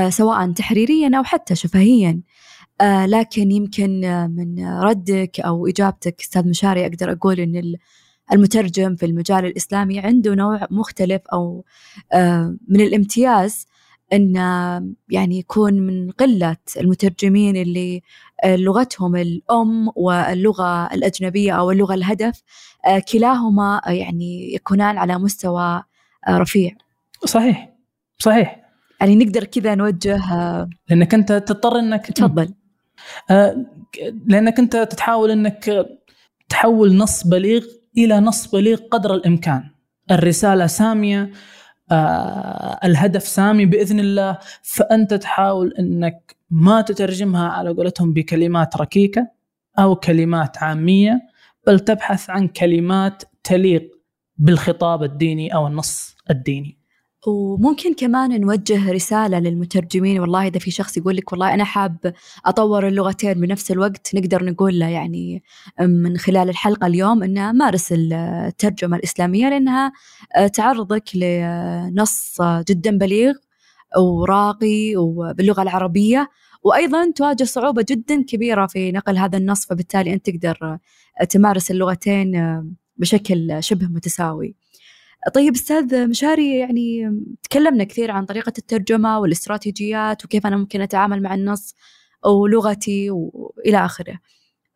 سواء 0.09 0.51
تحريريا 0.51 1.17
أو 1.17 1.23
حتى 1.23 1.55
شفهيا. 1.55 2.21
آه 2.81 3.05
لكن 3.05 3.51
يمكن 3.51 4.01
من 4.37 4.67
ردك 4.67 5.39
أو 5.39 5.67
إجابتك 5.67 6.21
أستاذ 6.21 6.49
مشاري 6.49 6.85
أقدر 6.85 7.11
أقول 7.11 7.39
إن 7.39 7.75
المترجم 8.33 8.95
في 8.95 9.05
المجال 9.05 9.45
الإسلامي 9.45 9.99
عنده 9.99 10.35
نوع 10.35 10.67
مختلف 10.71 11.21
أو 11.33 11.65
آه 12.13 12.57
من 12.67 12.81
الامتياز 12.81 13.67
أن 14.13 14.35
يعني 15.09 15.39
يكون 15.39 15.73
من 15.73 16.11
قلة 16.11 16.57
المترجمين 16.77 17.55
اللي 17.55 18.01
لغتهم 18.45 19.15
الأم 19.15 19.91
واللغة 19.95 20.85
الأجنبية 20.93 21.51
أو 21.51 21.71
اللغة 21.71 21.93
الهدف 21.93 22.43
آه، 22.85 22.99
كلاهما 23.11 23.81
يعني 23.87 24.53
يكونان 24.53 24.97
على 24.97 25.17
مستوى 25.17 25.83
آه، 26.27 26.37
رفيع. 26.37 26.71
صحيح. 27.25 27.73
صحيح. 28.19 28.66
يعني 28.99 29.15
نقدر 29.15 29.43
كذا 29.43 29.75
نوجه 29.75 30.33
آه، 30.33 30.69
لأنك 30.89 31.13
أنت 31.13 31.31
تضطر 31.31 31.79
إنك 31.79 32.11
تفضل. 32.11 32.53
لأنك 34.25 34.59
أنت 34.59 34.77
تحاول 34.77 35.31
إنك 35.31 35.87
تحول 36.49 36.95
نص 36.95 37.27
بليغ 37.27 37.65
إلى 37.97 38.19
نص 38.19 38.47
بليغ 38.47 38.77
قدر 38.91 39.13
الإمكان. 39.13 39.63
الرسالة 40.11 40.67
سامية 40.67 41.31
آه 41.91 42.79
الهدف 42.83 43.23
سامي 43.27 43.65
بإذن 43.65 43.99
الله. 43.99 44.37
فأنت 44.63 45.13
تحاول 45.13 45.73
إنك 45.79 46.35
ما 46.49 46.81
تترجمها 46.81 47.49
على 47.49 47.69
قولتهم 47.69 48.13
بكلمات 48.13 48.77
ركيكة 48.77 49.27
أو 49.79 49.95
كلمات 49.95 50.57
عامية 50.57 51.21
بل 51.67 51.79
تبحث 51.79 52.29
عن 52.29 52.47
كلمات 52.47 53.23
تليق 53.43 53.91
بالخطاب 54.37 55.03
الديني 55.03 55.53
أو 55.55 55.67
النص 55.67 56.15
الديني. 56.29 56.77
وممكن 57.25 57.93
كمان 57.93 58.41
نوجه 58.41 58.91
رسالة 58.91 59.39
للمترجمين 59.39 60.19
والله 60.19 60.47
إذا 60.47 60.59
في 60.59 60.71
شخص 60.71 60.97
يقول 60.97 61.15
لك 61.15 61.31
والله 61.31 61.53
أنا 61.53 61.63
حاب 61.63 62.13
أطور 62.45 62.87
اللغتين 62.87 63.33
بنفس 63.33 63.71
الوقت 63.71 64.15
نقدر 64.15 64.45
نقول 64.45 64.79
له 64.79 64.87
يعني 64.87 65.43
من 65.81 66.17
خلال 66.17 66.49
الحلقة 66.49 66.87
اليوم 66.87 67.23
أنه 67.23 67.51
مارس 67.51 67.87
الترجمة 67.91 68.97
الإسلامية 68.97 69.49
لأنها 69.49 69.91
آه، 70.37 70.47
تعرضك 70.47 71.15
لنص 71.15 72.37
جدا 72.41 72.97
بليغ 72.97 73.33
وراقي 73.97 74.95
وباللغة 74.95 75.61
العربية 75.61 76.29
وأيضا 76.63 77.11
تواجه 77.15 77.43
صعوبة 77.43 77.85
جدا 77.89 78.23
كبيرة 78.23 78.67
في 78.67 78.91
نقل 78.91 79.17
هذا 79.17 79.37
النص 79.37 79.65
فبالتالي 79.65 80.13
أنت 80.13 80.29
تقدر 80.29 80.77
تمارس 81.29 81.71
اللغتين 81.71 82.35
آه، 82.35 82.67
بشكل 82.97 83.57
شبه 83.59 83.87
متساوي. 83.87 84.55
طيب 85.33 85.53
أستاذ 85.55 86.07
مشاري 86.07 86.57
يعني 86.57 87.11
تكلمنا 87.43 87.83
كثير 87.83 88.11
عن 88.11 88.25
طريقة 88.25 88.53
الترجمة 88.57 89.19
والاستراتيجيات 89.19 90.25
وكيف 90.25 90.47
أنا 90.47 90.57
ممكن 90.57 90.81
أتعامل 90.81 91.21
مع 91.21 91.35
النص 91.35 91.75
ولغتي 92.25 93.09
وإلى 93.11 93.85
آخره. 93.85 94.19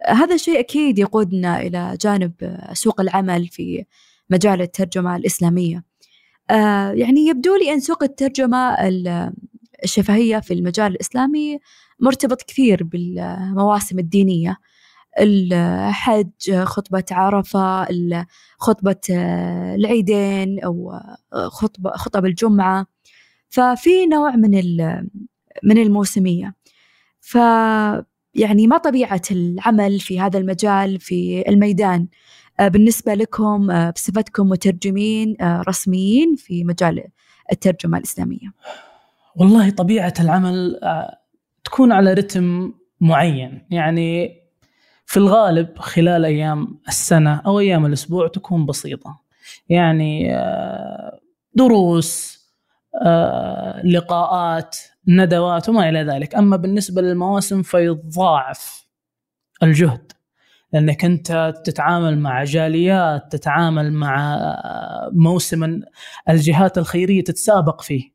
هذا 0.07 0.35
الشيء 0.35 0.59
أكيد 0.59 0.99
يقودنا 0.99 1.61
إلى 1.61 1.97
جانب 2.01 2.59
سوق 2.73 3.01
العمل 3.01 3.47
في 3.47 3.85
مجال 4.29 4.61
الترجمة 4.61 5.15
الإسلامية. 5.15 5.83
آه، 6.49 6.91
يعني 6.91 7.27
يبدو 7.27 7.55
لي 7.55 7.73
أن 7.73 7.79
سوق 7.79 8.03
الترجمة 8.03 8.75
الشفهية 9.83 10.39
في 10.39 10.53
المجال 10.53 10.91
الإسلامي 10.91 11.59
مرتبط 11.99 12.41
كثير 12.41 12.83
بالمواسم 12.83 13.99
الدينية. 13.99 14.57
الحج 15.19 16.53
خطبة 16.63 17.03
عرفة 17.11 17.87
خطبة 18.57 18.95
آه، 19.11 19.75
العيدين 19.75 20.63
أو 20.63 20.91
آه، 21.33 21.49
خطبة 21.49 21.91
خطب 21.91 22.25
الجمعة. 22.25 22.85
ففي 23.49 24.05
نوع 24.05 24.35
من 24.35 24.51
من 25.63 25.77
الموسمية. 25.77 26.55
ف 27.19 27.35
يعني 28.35 28.67
ما 28.67 28.77
طبيعة 28.77 29.21
العمل 29.31 29.99
في 29.99 30.19
هذا 30.19 30.39
المجال 30.39 30.99
في 30.99 31.43
الميدان. 31.49 32.07
آه، 32.59 32.67
بالنسبة 32.67 33.13
لكم 33.13 33.89
بصفتكم 33.91 34.49
مترجمين 34.49 35.37
رسميين 35.41 36.35
في 36.35 36.63
مجال 36.63 37.03
الترجمة 37.51 37.97
الإسلامية. 37.97 38.53
والله 39.35 39.69
طبيعة 39.69 40.13
العمل 40.19 40.79
تكون 41.63 41.91
على 41.91 42.13
رتم 42.13 42.73
معين. 43.01 43.67
يعني 43.71 44.40
في 45.11 45.17
الغالب 45.17 45.79
خلال 45.79 46.25
أيام 46.25 46.79
السنة 46.87 47.41
أو 47.45 47.59
أيام 47.59 47.85
الأسبوع 47.85 48.27
تكون 48.27 48.65
بسيطة. 48.65 49.21
يعني 49.69 50.35
آه، 50.35 51.19
دروس 51.53 52.41
آه، 53.05 53.81
لقاءات 53.85 54.77
ندوات 55.07 55.69
وما 55.69 55.89
إلى 55.89 56.03
ذلك. 56.03 56.35
أما 56.35 56.57
بالنسبة 56.57 57.01
للمواسم 57.01 57.61
فيضاعف 57.61 58.87
الجهد 59.63 60.11
لأنك 60.73 61.05
أنت 61.05 61.53
تتعامل 61.65 62.19
مع 62.19 62.43
جاليات 62.43 63.31
تتعامل 63.31 63.93
مع 63.93 64.33
آه، 64.35 65.09
موسم 65.13 65.81
الجهات 66.29 66.77
الخيرية 66.77 67.23
تتسابق 67.23 67.81
فيه. 67.81 68.10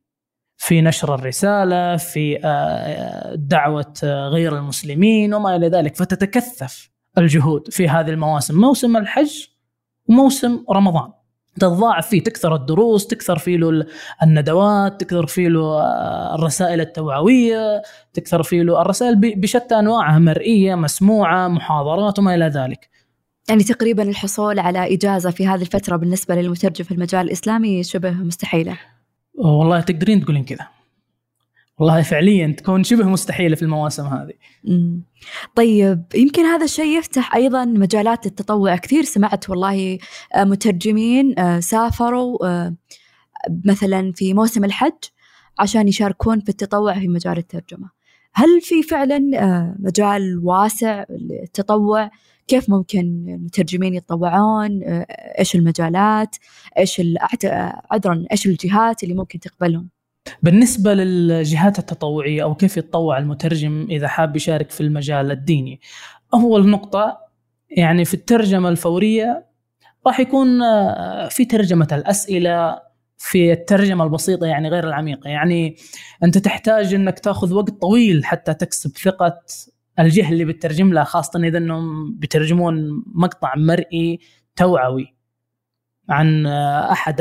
في 0.57 0.81
نشر 0.81 1.15
الرسالة 1.15 1.97
في 1.97 2.41
آه، 2.45 3.35
دعوة 3.35 3.95
آه، 4.05 4.29
غير 4.29 4.59
المسلمين 4.59 5.35
وما 5.35 5.57
إلى 5.57 5.69
ذلك. 5.69 5.97
فتتكثف 5.97 6.91
الجهود 7.19 7.71
في 7.71 7.89
هذه 7.89 8.09
المواسم. 8.11 8.61
موسم 8.61 8.97
الحج 8.97 9.47
وموسم 10.09 10.65
رمضان. 10.71 11.13
تتضاعف 11.55 12.09
فيه 12.09 12.23
تكثر 12.23 12.55
الدروس 12.55 13.07
تكثر 13.07 13.39
فيه 13.39 13.57
له 13.57 13.87
الندوات 14.23 15.01
تكثر 15.01 15.27
فيه 15.27 15.49
له 15.49 15.81
آه، 15.81 16.35
الرسائل 16.35 16.81
التوعوية 16.81 17.83
تكثر 18.13 18.43
فيه 18.43 18.63
له 18.63 18.81
الرسائل 18.81 19.17
بشتى 19.17 19.79
أنواعها 19.79 20.19
مرئية 20.19 20.75
مسموعة 20.75 21.49
محاضرات 21.49 22.19
وما 22.19 22.35
إلى 22.35 22.47
ذلك. 22.47 22.89
يعني 23.49 23.65
تقريبا 23.65 24.03
الحصول 24.03 24.59
على 24.59 24.95
إجازة 24.95 25.31
في 25.31 25.47
هذه 25.47 25.61
الفترة 25.61 25.97
بالنسبة 25.97 26.35
للمترجم 26.35 26.85
في 26.85 26.93
المجال 26.93 27.27
الإسلامي 27.27 27.83
شبه 27.83 28.11
مستحيلة. 28.11 28.79
والله 29.37 29.81
تقدرين 29.81 30.25
تقولين 30.25 30.45
كذا 30.45 30.69
والله 31.79 32.03
فعليا 32.03 32.55
تكون 32.59 32.85
شبه 32.85 33.09
مستحيلة 33.09 33.57
في 33.57 33.63
المواسم 33.63 34.07
هذه. 34.07 34.33
طيب 35.57 36.05
يمكن 36.15 36.43
هذا 36.43 36.65
الشيء 36.65 36.99
يفتح 36.99 37.35
أيضا 37.35 37.65
مجالات 37.65 38.27
التطوع 38.27 38.77
كثير 38.77 39.03
سمعت 39.03 39.51
والله 39.51 39.99
آه، 40.35 40.45
مترجمين 40.45 41.39
آه، 41.39 41.61
سافروا 41.61 42.47
آه، 42.47 42.75
مثلا 43.65 44.13
في 44.13 44.35
موسم 44.35 44.65
الحج 44.65 45.05
عشان 45.59 45.89
يشاركون 45.89 46.41
في 46.41 46.49
التطوع 46.49 46.99
في 46.99 47.09
مجال 47.09 47.39
الترجمة. 47.39 47.91
هل 48.35 48.61
في 48.61 48.83
فعلا 48.83 49.19
مجال 49.79 50.41
واسع 50.45 51.05
للتطوع 51.11 52.11
كيف 52.47 52.71
ممكن 52.71 53.25
المترجمين 53.29 53.95
يتطوعون 53.95 54.83
آه، 54.85 55.07
إيش 55.39 55.55
المجالات 55.55 56.37
إيش 56.79 57.03
عذرا 57.91 58.25
إيش 58.33 58.47
الجهات 58.47 59.03
اللي 59.03 59.15
ممكن 59.15 59.41
تقبلهم؟ 59.41 59.89
بالنسبة 60.43 60.95
للجهات 60.95 61.79
التطوعية 61.79 62.43
أو 62.43 62.55
كيف 62.55 62.77
يتطوع 62.77 63.19
المترجم 63.19 63.87
إذا 63.91 64.09
حاب 64.09 64.37
يشارك 64.37 64.71
في 64.71 64.81
المجال 64.81 65.31
الديني 65.31 65.81
أول 66.35 66.69
نقطة 66.69 67.19
يعني 67.71 68.05
في 68.05 68.15
الترجمة 68.15 68.69
الفورية 68.69 69.47
راح 70.07 70.21
يكون 70.21 70.63
آه، 70.63 71.29
في 71.29 71.45
ترجمة 71.45 71.89
الأسئلة 71.93 72.87
في 73.19 73.53
الترجمة 73.53 74.05
البسيطة 74.05 74.47
يعني 74.47 74.69
غير 74.69 74.89
العميقة. 74.89 75.29
يعني 75.29 75.77
أنت 76.23 76.39
تحتاج 76.39 76.95
أنك 76.95 77.19
تأخذ 77.19 77.55
وقت 77.55 77.71
طويل 77.71 78.25
حتى 78.25 78.55
تكسب 78.55 78.91
ثقة 78.97 79.39
الجهة 79.99 80.33
اللي 80.33 80.45
بتترجم 80.45 80.93
لها 80.93 81.05
خاصة 81.05 81.41
إذا 81.45 81.59
أنهم 81.59 82.15
بيترجمون 82.19 83.05
مقطع 83.15 83.55
مرئي 83.57 84.21
توعوي 84.57 85.17
عن 86.09 86.47
أحد 86.47 87.21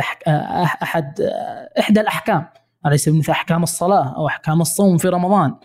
أحد 0.83 1.21
إحدى 1.79 2.01
الأحكام. 2.01 2.47
على 2.85 2.97
سبيل 2.97 3.13
المثال 3.13 3.31
أحكام 3.31 3.63
الصلاة 3.63 4.15
أو 4.15 4.27
أحكام 4.27 4.61
الصوم 4.61 4.97
في 4.97 5.07
رمضان؟ 5.07 5.55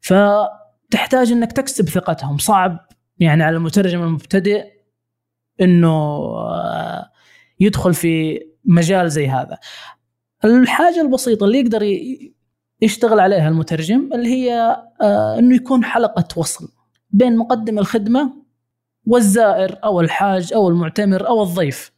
فتحتاج 0.00 1.32
أنك 1.32 1.52
تكسب 1.52 1.88
ثقتهم. 1.88 2.38
صعب 2.38 2.88
يعني 3.18 3.42
على 3.42 3.56
المترجم 3.56 4.02
المبتدئ 4.02 4.64
أنه 5.60 6.20
يدخل 7.60 7.94
في 7.94 8.40
مجال 8.64 9.10
زي 9.10 9.28
هذا. 9.28 9.58
الحاجة 10.44 11.00
البسيطة 11.00 11.44
اللي 11.44 11.58
يقدر 11.58 11.82
يشتغل 12.80 13.20
عليها 13.20 13.48
المترجم 13.48 14.10
اللي 14.14 14.28
هي 14.28 14.76
آه، 15.02 15.38
إنه 15.38 15.54
يكون 15.54 15.84
حلقة 15.84 16.24
وصل 16.36 16.68
بين 17.10 17.36
مقدم 17.36 17.78
الخدمة 17.78 18.32
والزائر 19.06 19.78
أو 19.84 20.00
الحاج 20.00 20.52
أو 20.52 20.68
المعتمر 20.68 21.28
أو 21.28 21.42
الضيف. 21.42 21.92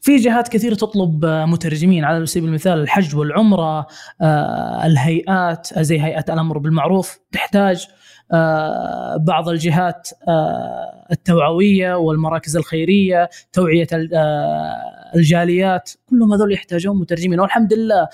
في 0.00 0.16
جهات 0.16 0.48
كثير 0.48 0.74
تطلب 0.74 1.26
مترجمين 1.26 2.04
على 2.04 2.26
سبيل 2.26 2.48
المثال 2.48 2.78
الحج 2.78 3.16
والعمرة 3.16 3.86
آه، 4.20 4.86
الهيئات 4.86 5.78
زي 5.78 6.00
هيئة 6.00 6.24
الأمر 6.28 6.58
بالمعروف 6.58 7.18
تحتاج 7.32 7.86
آه، 8.32 9.16
بعض 9.16 9.48
الجهات 9.48 10.08
التوعوية 11.10 11.94
والمراكز 11.94 12.56
الخيرية 12.56 13.28
توعية 13.52 13.86
الجاليات 15.14 15.90
كلهم 16.06 16.32
هذول 16.32 16.52
يحتاجون 16.52 16.98
مترجمين 16.98 17.40
والحمد 17.40 17.74
لله 17.74 18.08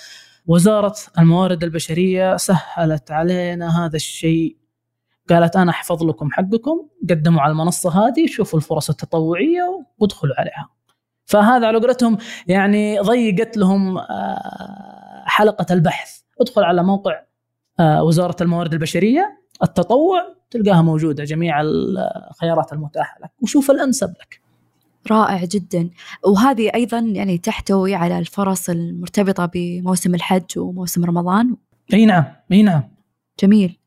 وزارة 0.48 0.94
الموارد 1.18 1.64
البشرية 1.64 2.36
سهلت 2.36 3.10
علينا 3.10 3.86
هذا 3.86 3.96
الشيء. 3.96 4.56
قالت 5.30 5.56
أنا 5.56 5.70
أحفظ 5.70 6.02
لكم 6.02 6.30
حقكم 6.30 6.88
قدموا 7.10 7.40
على 7.40 7.50
المنصة 7.50 7.90
هذه 7.90 8.26
شوفوا 8.26 8.58
الفرص 8.58 8.90
التطوعية 8.90 9.84
وادخلوا 9.98 10.34
عليها. 10.38 10.68
فهذا 11.24 11.66
على 11.66 11.78
قولتهم 11.78 12.18
يعني 12.46 12.98
ضيقت 12.98 13.56
لهم 13.56 13.98
آه، 13.98 15.22
حلقة 15.26 15.66
البحث. 15.70 16.20
ادخل 16.40 16.62
على 16.62 16.82
موقع 16.82 17.20
آه، 17.80 18.02
وزارة 18.02 18.36
الموارد 18.40 18.72
البشرية 18.72 19.38
التطوع 19.62 20.34
تلقاها 20.50 20.82
موجودة 20.82 21.24
جميع 21.24 21.60
الخيارات 21.60 22.72
المتاحة 22.72 23.18
لك 23.20 23.30
وشوف 23.42 23.70
الأنسب 23.70 24.10
لك. 24.10 24.47
رائع 25.10 25.44
جدا. 25.44 25.90
وهذه 26.26 26.70
أيضا 26.74 26.98
يعني 26.98 27.38
تحتوي 27.38 27.94
على 27.94 28.18
الفرص 28.18 28.70
المرتبطة 28.70 29.46
بموسم 29.54 30.14
الحج 30.14 30.58
وموسم 30.58 31.04
رمضان. 31.04 31.56
أي 31.92 32.06
نعم 32.06 32.24
أي 32.52 32.62
نعم. 32.62 32.82
جميل. 33.42 33.78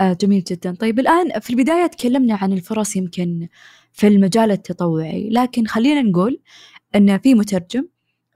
آه 0.00 0.12
جميل 0.12 0.44
جدا. 0.44 0.74
طيب 0.74 0.98
الآن 0.98 1.40
في 1.40 1.50
البداية 1.50 1.86
تكلمنا 1.86 2.34
عن 2.34 2.52
الفرص 2.52 2.96
يمكن 2.96 3.48
في 3.92 4.06
المجال 4.06 4.50
التطوعي 4.50 5.28
لكن 5.30 5.66
خلينا 5.66 6.02
نقول 6.02 6.40
أن 6.94 7.18
في 7.18 7.34
مترجم 7.34 7.88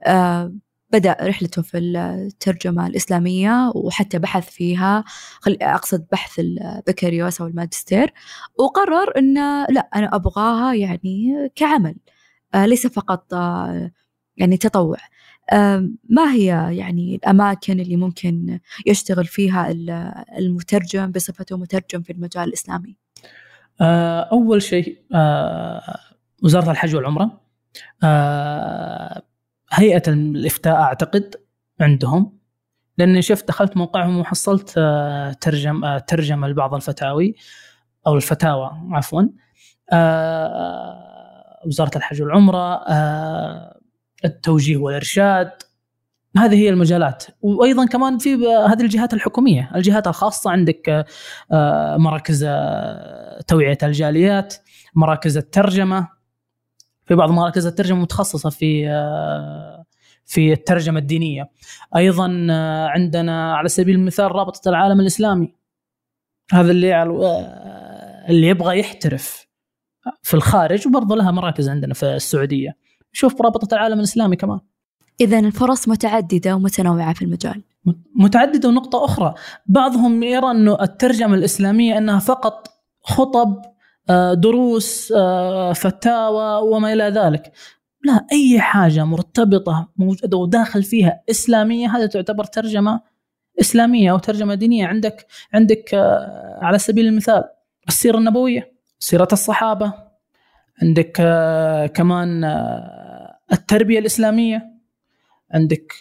آه 0.03 0.53
بدأ 0.91 1.17
رحلته 1.21 1.61
في 1.61 1.77
الترجمة 1.77 2.87
الإسلامية 2.87 3.71
وحتى 3.75 4.19
بحث 4.19 4.49
فيها. 4.49 5.03
أقصد 5.47 6.05
بحث 6.11 6.39
البكالوريوس 6.39 7.41
أو 7.41 7.47
الماجستير. 7.47 8.13
وقرر 8.59 9.17
أنه 9.17 9.65
لا 9.65 9.89
أنا 9.95 10.15
أبغاها 10.15 10.73
يعني 10.73 11.33
كعمل. 11.55 11.95
ليس 12.55 12.87
فقط 12.87 13.33
آه، 13.33 13.91
يعني 14.37 14.57
تطوع. 14.57 14.97
آه، 15.53 15.89
ما 16.09 16.33
هي 16.33 16.77
يعني 16.77 17.15
الأماكن 17.15 17.79
اللي 17.79 17.95
ممكن 17.95 18.59
يشتغل 18.85 19.25
فيها 19.25 19.71
المترجم 20.37 21.11
بصفته 21.11 21.57
مترجم 21.57 22.01
في 22.01 22.13
المجال 22.13 22.43
الإسلامي؟ 22.43 22.97
أول 24.31 24.61
شيء 24.61 24.97
وزارة 26.43 26.71
الحج 26.71 26.95
والعمرة. 26.95 27.41
هيئة 29.71 30.03
الإفتاء 30.07 30.75
أعتقد 30.75 31.35
عندهم. 31.79 32.37
لأني 32.97 33.21
شفت 33.21 33.47
دخلت 33.47 33.77
موقعهم 33.77 34.19
وحصلت 34.19 34.69
ترجم 35.41 35.97
ترجمة 35.97 36.47
لبعض 36.47 36.73
الفتاوي 36.73 37.35
أو 38.07 38.15
الفتاوى 38.15 38.71
عفوا. 38.91 39.23
وزارة 41.65 41.97
الحج 41.97 42.21
والعمرة 42.21 42.73
آه، 42.75 43.79
التوجيه 44.25 44.77
والإرشاد 44.77 45.51
هذه 46.37 46.55
هي 46.55 46.69
المجالات. 46.69 47.23
وأيضا 47.41 47.85
كمان 47.85 48.17
في 48.17 48.35
هذه 48.47 48.81
الجهات 48.81 49.13
الحكومية 49.13 49.71
الجهات 49.75 50.07
الخاصة 50.07 50.51
عندك 50.51 51.05
آه، 51.51 51.97
مراكز 51.97 52.45
آه، 52.47 53.41
توعية 53.47 53.77
الجاليات 53.83 54.55
مراكز 54.95 55.37
الترجمة. 55.37 56.07
في 57.05 57.15
بعض 57.15 57.31
مراكز 57.31 57.65
الترجمة 57.65 57.99
متخصصة 57.99 58.49
في 58.49 58.85
في 60.25 60.53
الترجمة 60.53 60.99
الدينية. 60.99 61.49
أيضا 61.95 62.47
عندنا 62.89 63.55
على 63.55 63.69
سبيل 63.69 63.95
المثال 63.95 64.31
رابطة 64.31 64.69
العالم 64.69 64.99
الإسلامي. 64.99 65.55
هذا 66.51 66.71
اللي 66.71 67.03
اللي 68.29 68.47
يبغى 68.47 68.79
يحترف. 68.79 69.42
في 70.23 70.33
الخارج 70.33 70.87
وبرضه 70.87 71.15
لها 71.15 71.31
مراكز 71.31 71.69
عندنا 71.69 71.93
في 71.93 72.05
السعودية. 72.15 72.77
شوف 73.11 73.41
رابطة 73.41 73.75
العالم 73.75 73.99
الإسلامي 73.99 74.35
كمان. 74.35 74.59
اذا 75.21 75.39
الفرص 75.39 75.87
متعددة 75.87 76.55
ومتنوعة 76.55 77.13
في 77.13 77.21
المجال. 77.21 77.63
متعددة 78.15 78.69
ونقطة 78.69 79.05
أخرى. 79.05 79.33
بعضهم 79.65 80.23
يرى 80.23 80.51
أنه 80.51 80.77
الترجمة 80.81 81.35
الإسلامية 81.35 81.97
أنها 81.97 82.19
فقط 82.19 82.67
خطب 83.01 83.61
آه، 84.09 84.33
دروس 84.33 85.13
آه، 85.17 85.73
فتاوى 85.73 86.69
وما 86.71 86.93
إلى 86.93 87.03
ذلك. 87.03 87.51
لا 88.03 88.25
أي 88.31 88.59
حاجة 88.59 89.03
مرتبطة 89.03 89.89
موجودة 89.97 90.37
وداخل 90.37 90.83
فيها 90.83 91.21
إسلامية 91.29 91.97
هذا 91.97 92.05
تعتبر 92.05 92.43
ترجمة 92.43 93.01
إسلامية 93.61 94.11
أو 94.11 94.17
ترجمة 94.17 94.55
دينية. 94.55 94.87
عندك 94.87 95.25
عندك 95.53 95.93
آه، 95.93 96.59
على 96.61 96.77
سبيل 96.77 97.07
المثال 97.07 97.43
السيرة 97.87 98.17
النبوية 98.17 98.73
سيرة 98.99 99.27
الصحابة 99.31 99.93
عندك 100.81 101.17
آه، 101.19 101.87
كمان 101.87 102.43
آه، 102.43 103.37
التربية 103.53 103.99
الإسلامية 103.99 104.73
عندك 105.51 105.93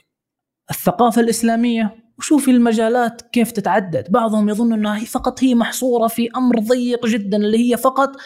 الثقافة 0.70 1.20
الإسلامية. 1.20 2.02
وشوفي 2.18 2.50
المجالات 2.50 3.22
كيف 3.22 3.50
تتعدد. 3.52 4.10
بعضهم 4.10 4.48
يظن 4.48 4.72
أنها 4.72 4.98
هي 4.98 5.06
فقط 5.06 5.44
هي 5.44 5.54
محصورة 5.54 6.08
في 6.08 6.28
أمر 6.36 6.58
ضيق 6.58 7.06
جدا 7.06 7.36
اللي 7.36 7.72
هي 7.72 7.76
فقط 7.76 8.16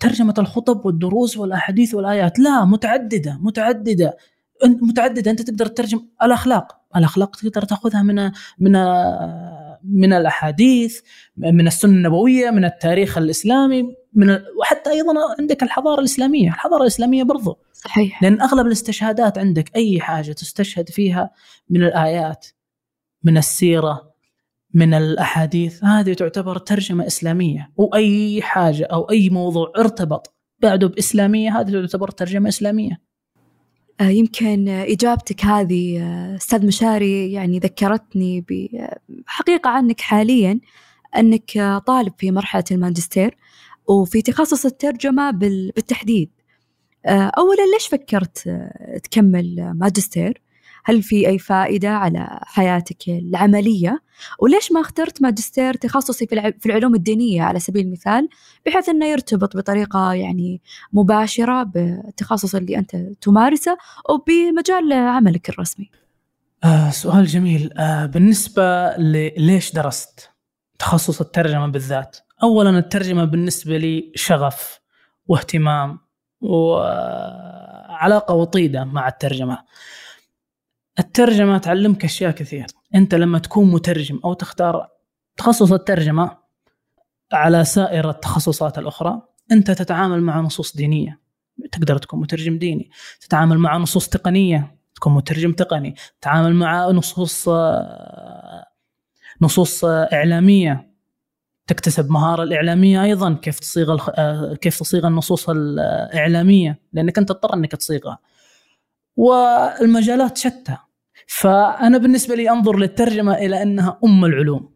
ترجمة 0.00 0.34
الخطب 0.38 0.86
والدروس 0.86 1.36
والأحاديث 1.36 1.94
والآيات. 1.94 2.38
لا 2.38 2.64
متعددة 2.64 3.38
متعددة. 3.42 4.16
متعددة. 4.66 5.30
أنت 5.30 5.42
تقدر 5.42 5.66
تترجم 5.66 6.00
الأخلاق. 6.22 6.80
الأخلاق 6.96 7.36
تقدر 7.36 7.62
تأخذها 7.62 8.02
من 8.02 8.30
من 8.58 8.72
من 9.84 10.12
الأحاديث 10.12 11.00
من 11.36 11.66
السنة 11.66 11.92
النبوية 11.92 12.50
من 12.50 12.64
التاريخ 12.64 13.18
الإسلامي. 13.18 13.94
من 14.14 14.30
وحتى 14.60 14.90
أيضا 14.90 15.14
عندك 15.38 15.62
الحضارة 15.62 16.00
الإسلامية. 16.00 16.48
الحضارة 16.48 16.82
الإسلامية 16.82 17.22
برضو. 17.22 17.58
صحيح. 17.72 18.22
لأن 18.22 18.40
أغلب 18.40 18.66
الاستشهادات 18.66 19.38
عندك 19.38 19.76
أي 19.76 20.00
حاجة 20.00 20.32
تستشهد 20.32 20.90
فيها 20.90 21.30
من 21.70 21.82
الآيات 21.82 22.46
من 23.22 23.38
السيرة 23.38 24.14
من 24.74 24.94
الأحاديث 24.94 25.84
هذه 25.84 26.12
تعتبر 26.12 26.58
ترجمة 26.58 27.06
إسلامية. 27.06 27.70
وأي 27.76 28.42
حاجة 28.42 28.84
أو 28.84 29.10
أي 29.10 29.30
موضوع 29.30 29.72
ارتبط 29.78 30.34
بعده 30.62 30.86
بإسلامية 30.86 31.60
هذه 31.60 31.70
تعتبر 31.70 32.08
ترجمة 32.08 32.48
إسلامية. 32.48 33.00
آه، 34.00 34.08
يمكن 34.08 34.68
إجابتك 34.68 35.44
هذه 35.44 36.02
آه، 36.02 36.36
أستاذ 36.36 36.66
مشاري 36.66 37.32
يعني 37.32 37.58
ذكرتني 37.58 38.44
بحقيقة 38.48 39.70
عنك 39.70 40.00
حاليا 40.00 40.60
أنك 41.16 41.80
طالب 41.86 42.12
في 42.18 42.30
مرحلة 42.30 42.64
الماجستير. 42.70 43.36
وفي 43.88 44.22
تخصص 44.22 44.66
الترجمة 44.66 45.30
بالتحديد. 45.30 46.30
آه، 47.06 47.32
أولا 47.38 47.62
ليش 47.74 47.86
فكرت 47.86 48.48
تكمل 49.02 49.72
ماجستير؟ 49.74 50.42
هل 50.84 51.02
في 51.02 51.28
أي 51.28 51.38
فائدة 51.38 51.88
على 51.88 52.40
حياتك 52.42 53.08
العملية؟ 53.08 54.02
وليش 54.38 54.72
ما 54.72 54.80
اخترت 54.80 55.22
ماجستير 55.22 55.74
تخصصي 55.74 56.26
في 56.60 56.66
العلوم 56.66 56.94
الدينية 56.94 57.42
على 57.42 57.60
سبيل 57.60 57.86
المثال 57.86 58.28
بحيث 58.66 58.88
أنه 58.88 59.06
يرتبط 59.06 59.56
بطريقة 59.56 60.12
يعني 60.12 60.60
مباشرة 60.92 61.62
بالتخصص 61.62 62.54
اللي 62.54 62.78
أنت 62.78 62.96
تمارسه 62.96 63.76
وبمجال 64.10 64.92
عملك 64.92 65.48
الرسمي؟ 65.48 65.90
آه 66.64 66.90
سؤال 66.90 67.26
جميل. 67.26 67.70
آه 67.78 68.06
بالنسبة 68.06 68.96
ليش 69.36 69.72
درست 69.72 70.30
تخصص 70.78 71.20
الترجمة 71.20 71.66
بالذات؟ 71.66 72.16
أولا 72.44 72.78
الترجمة 72.78 73.24
بالنسبة 73.24 73.78
لي 73.78 74.12
شغف 74.14 74.80
واهتمام 75.26 75.98
وعلاقة 76.40 78.34
وطيدة 78.34 78.84
مع 78.84 79.08
الترجمة. 79.08 79.58
الترجمة 80.98 81.58
تعلمك 81.58 82.04
أشياء 82.04 82.30
كثير. 82.30 82.66
أنت 82.94 83.14
لما 83.14 83.38
تكون 83.38 83.70
مترجم 83.70 84.20
أو 84.24 84.32
تختار 84.32 84.88
تخصص 85.36 85.72
الترجمة 85.72 86.38
على 87.32 87.64
سائر 87.64 88.10
التخصصات 88.10 88.78
الأخرى 88.78 89.22
أنت 89.52 89.70
تتعامل 89.70 90.22
مع 90.22 90.40
نصوص 90.40 90.76
دينية. 90.76 91.20
تقدر 91.72 91.98
تكون 91.98 92.20
مترجم 92.20 92.58
ديني. 92.58 92.90
تتعامل 93.20 93.58
مع 93.58 93.76
نصوص 93.76 94.08
تقنية 94.08 94.78
تكون 94.94 95.14
مترجم 95.14 95.52
تقني. 95.52 95.94
تتعامل 96.20 96.54
مع 96.54 96.90
نصوص 96.90 97.48
نصوص 99.40 99.84
إعلامية 99.84 100.93
تكتسب 101.66 102.10
مهارة 102.10 102.42
الإعلامية 102.42 103.02
أيضا 103.02 103.34
كيف 103.34 103.58
تصيغ 103.60 103.98
كيف 104.54 104.78
تصيغ 104.78 105.06
النصوص 105.06 105.50
الإعلامية 105.50 106.78
لأنك 106.92 107.18
أنت 107.18 107.28
تضطر 107.28 107.54
أنك 107.54 107.72
تصيغها. 107.72 108.18
والمجالات 109.16 110.36
شتى. 110.38 110.76
فأنا 111.26 111.98
بالنسبة 111.98 112.34
لي 112.34 112.50
أنظر 112.50 112.76
للترجمة 112.76 113.34
إلى 113.34 113.62
أنها 113.62 113.98
أم 114.04 114.24
العلوم. 114.24 114.74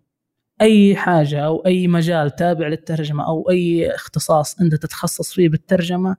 أي 0.61 0.97
حاجة 0.97 1.41
أو 1.41 1.67
أي 1.67 1.89
مجال 1.89 2.37
تابع 2.37 2.69
للترجمة 2.69 3.27
أو 3.27 3.51
أي 3.51 3.95
اختصاص 3.95 4.61
أنت 4.61 4.75
تتخصص 4.75 5.33
فيه 5.33 5.49
بالترجمة 5.49 6.17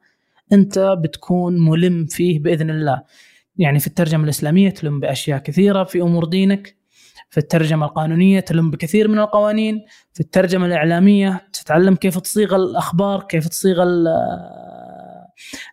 أنت 0.53 0.79
بتكون 1.03 1.59
ملم 1.69 2.05
فيه 2.05 2.39
بإذن 2.39 2.69
الله. 2.69 3.03
يعني 3.57 3.79
في 3.79 3.87
الترجمة 3.87 4.23
الإسلامية 4.23 4.69
تلم 4.69 4.99
بأشياء 4.99 5.39
كثيرة 5.39 5.83
في 5.83 6.01
أمور 6.01 6.25
دينك. 6.25 6.78
في 7.29 7.37
الترجمة 7.37 7.85
القانونية 7.85 8.39
تلم 8.39 8.71
بكثير 8.71 9.07
من 9.07 9.19
القوانين 9.19 9.85
في 10.13 10.19
الترجمة 10.19 10.65
الإعلامية 10.65 11.47
تتعلم 11.53 11.95
كيف 11.95 12.17
تصيغ 12.17 12.55
الأخبار 12.55 13.23
كيف 13.23 13.47
تصيغ 13.47 13.83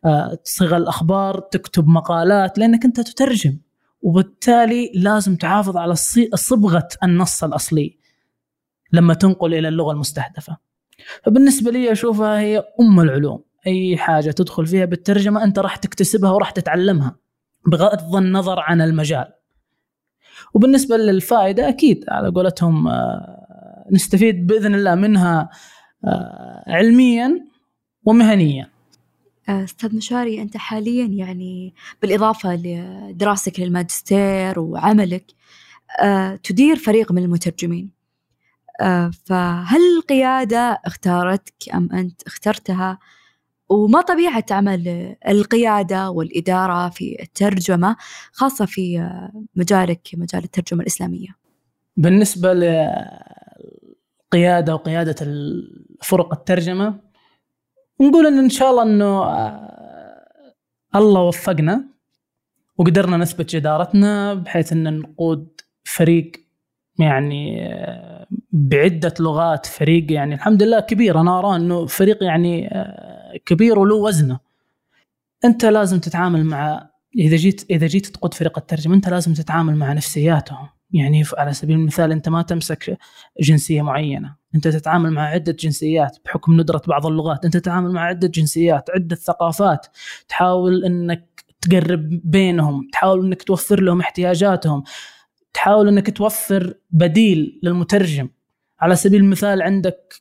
آه، 0.04 0.34
تصيغ 0.44 0.76
الأخبار 0.76 1.40
تكتب 1.40 1.88
مقالات 1.88 2.59
لأنك 2.59 2.84
أنت 2.84 3.00
تترجم 3.00 3.59
وبالتالي 4.02 4.92
لازم 4.94 5.36
تحافظ 5.36 5.76
على 5.76 5.94
صبغة 6.34 6.88
النص 7.02 7.44
الأصلي 7.44 7.98
لما 8.92 9.14
تنقل 9.14 9.54
إلى 9.54 9.68
اللغة 9.68 9.92
المستهدفة. 9.92 10.57
فبالنسبة 11.24 11.70
لي 11.70 11.92
أشوفها 11.92 12.40
هي 12.40 12.64
أم 12.80 13.00
العلوم. 13.00 13.44
أي 13.66 13.96
حاجة 13.96 14.30
تدخل 14.30 14.66
فيها 14.66 14.84
بالترجمة 14.84 15.44
أنت 15.44 15.59
راح 15.59 15.76
تكتسبها 15.76 16.30
وراح 16.30 16.50
تتعلمها 16.50 17.16
بغض 17.66 18.16
النظر 18.16 18.61
عن 18.61 18.80
المجال. 18.80 19.32
وبالنسبة 20.57 20.96
للفائدة 20.96 21.68
أكيد 21.68 22.04
على 22.09 22.28
قولتهم 22.28 22.88
آه، 22.88 23.86
نستفيد 23.92 24.46
بإذن 24.46 24.74
الله 24.74 24.94
منها 24.94 25.50
آه، 26.04 26.64
علميا 26.66 27.44
ومهنيا. 28.04 28.70
آه، 29.48 29.64
أستاذ 29.64 29.96
مشاري 29.96 30.42
أنت 30.42 30.57
حاليا 30.57 31.07
يعني 31.07 31.74
بالإضافة 32.02 32.57
لدراستك 32.57 33.61
للماجستير 33.61 34.61
وعملك 34.61 35.24
تدير 36.42 36.76
فريق 36.76 37.12
من 37.12 37.22
المترجمين. 37.22 37.90
فهل 39.24 39.80
القيادة 39.96 40.80
اختارتك 40.84 41.54
أم 41.74 41.92
أنت 41.92 42.22
اخترتها؟ 42.22 42.98
وما 43.68 44.00
طبيعة 44.00 44.44
عمل 44.50 45.16
القيادة 45.28 46.10
والإدارة 46.10 46.88
في 46.88 47.22
الترجمة 47.22 47.96
خاصة 48.32 48.66
في 48.66 49.10
مجالك 49.56 50.08
مجال 50.14 50.44
الترجمة 50.44 50.80
الإسلامية. 50.80 51.28
بالنسبة 51.96 52.54
للقيادة 54.32 54.74
وقيادة 54.74 55.16
فرق 56.02 56.32
الترجمة 56.32 56.94
نقول 58.00 58.26
أن 58.26 58.38
إن 58.38 58.48
شاء 58.48 58.70
الله 58.70 58.82
أنه 58.82 59.24
آه، 59.24 60.54
الله 60.96 61.20
وفقنا 61.22 61.84
وقدرنا 62.78 63.16
نثبت 63.16 63.56
جدارتنا 63.56 64.34
بحيث 64.34 64.72
أن 64.72 64.98
نقود 64.98 65.60
فريق 65.84 66.32
يعني 66.98 67.66
آه، 67.74 68.26
بعدة 68.52 69.14
لغات 69.20 69.66
فريق 69.66 70.12
يعني 70.12 70.34
الحمد 70.34 70.62
لله 70.62 70.80
كبير. 70.80 71.20
أنا 71.20 71.38
أرى 71.38 71.56
أنه 71.56 71.86
فريق 71.86 72.22
يعني 72.22 72.68
آه، 72.74 73.15
كبير 73.45 73.78
وله 73.78 73.95
وزنه. 73.95 74.39
أنت 75.45 75.64
لازم 75.64 76.01
تتعامل 76.01 76.45
مع 76.45 76.91
إذا 77.18 77.37
جيت 77.37 77.70
إذا 77.70 77.87
جيت 77.87 78.07
تقود 78.07 78.34
فريق 78.34 78.59
الترجمة 78.59 78.95
أنت 78.95 79.09
لازم 79.09 79.34
تتعامل 79.34 79.76
مع 79.76 79.93
نفسياتهم. 79.93 80.68
يعني 80.91 81.24
على 81.39 81.53
سبيل 81.53 81.76
المثال 81.76 82.12
أنت 82.12 82.28
ما 82.28 82.43
تمسك 82.43 82.99
جنسية 83.41 83.82
معينة. 83.82 84.37
أنت 84.55 84.68
تتعامل 84.68 85.11
مع 85.11 85.22
عدة 85.22 85.53
جنسيات 85.53 86.18
بحكم 86.24 86.61
ندرة 86.61 86.82
بعض 86.87 87.07
اللغات. 87.07 87.45
أنت 87.45 87.57
تتعامل 87.57 87.93
مع 87.93 88.01
عدة 88.01 88.28
جنسيات 88.28 88.91
عدة 88.91 89.16
ثقافات. 89.16 89.87
تحاول 90.28 90.84
إنك 90.84 91.45
تقرب 91.61 92.20
بينهم. 92.24 92.89
تحاول 92.93 93.26
إنك 93.26 93.43
توفر 93.43 93.80
لهم 93.80 94.01
احتياجاتهم. 94.01 94.84
تحاول 95.55 95.89
إنك 95.89 96.16
توفر 96.16 96.74
بديل 96.91 97.61
للمترجم. 97.62 98.28
على 98.80 98.97
سبيل 98.97 99.20
المثال 99.20 99.62
عندك 99.62 100.14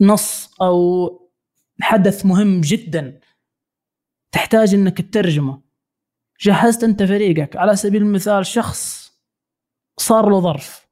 نص 0.00 0.50
أو 0.62 1.08
حدث 1.80 2.26
مهم 2.26 2.60
جدا 2.60 3.20
تحتاج 4.32 4.74
إنك 4.74 5.00
تترجمه. 5.00 5.62
جهزت 6.40 6.84
أنت 6.84 7.02
فريقك. 7.02 7.56
على 7.56 7.76
سبيل 7.76 8.02
المثال 8.02 8.46
شخص 8.46 9.12
صار 9.96 10.30
له 10.30 10.40
ظرف. 10.40 10.88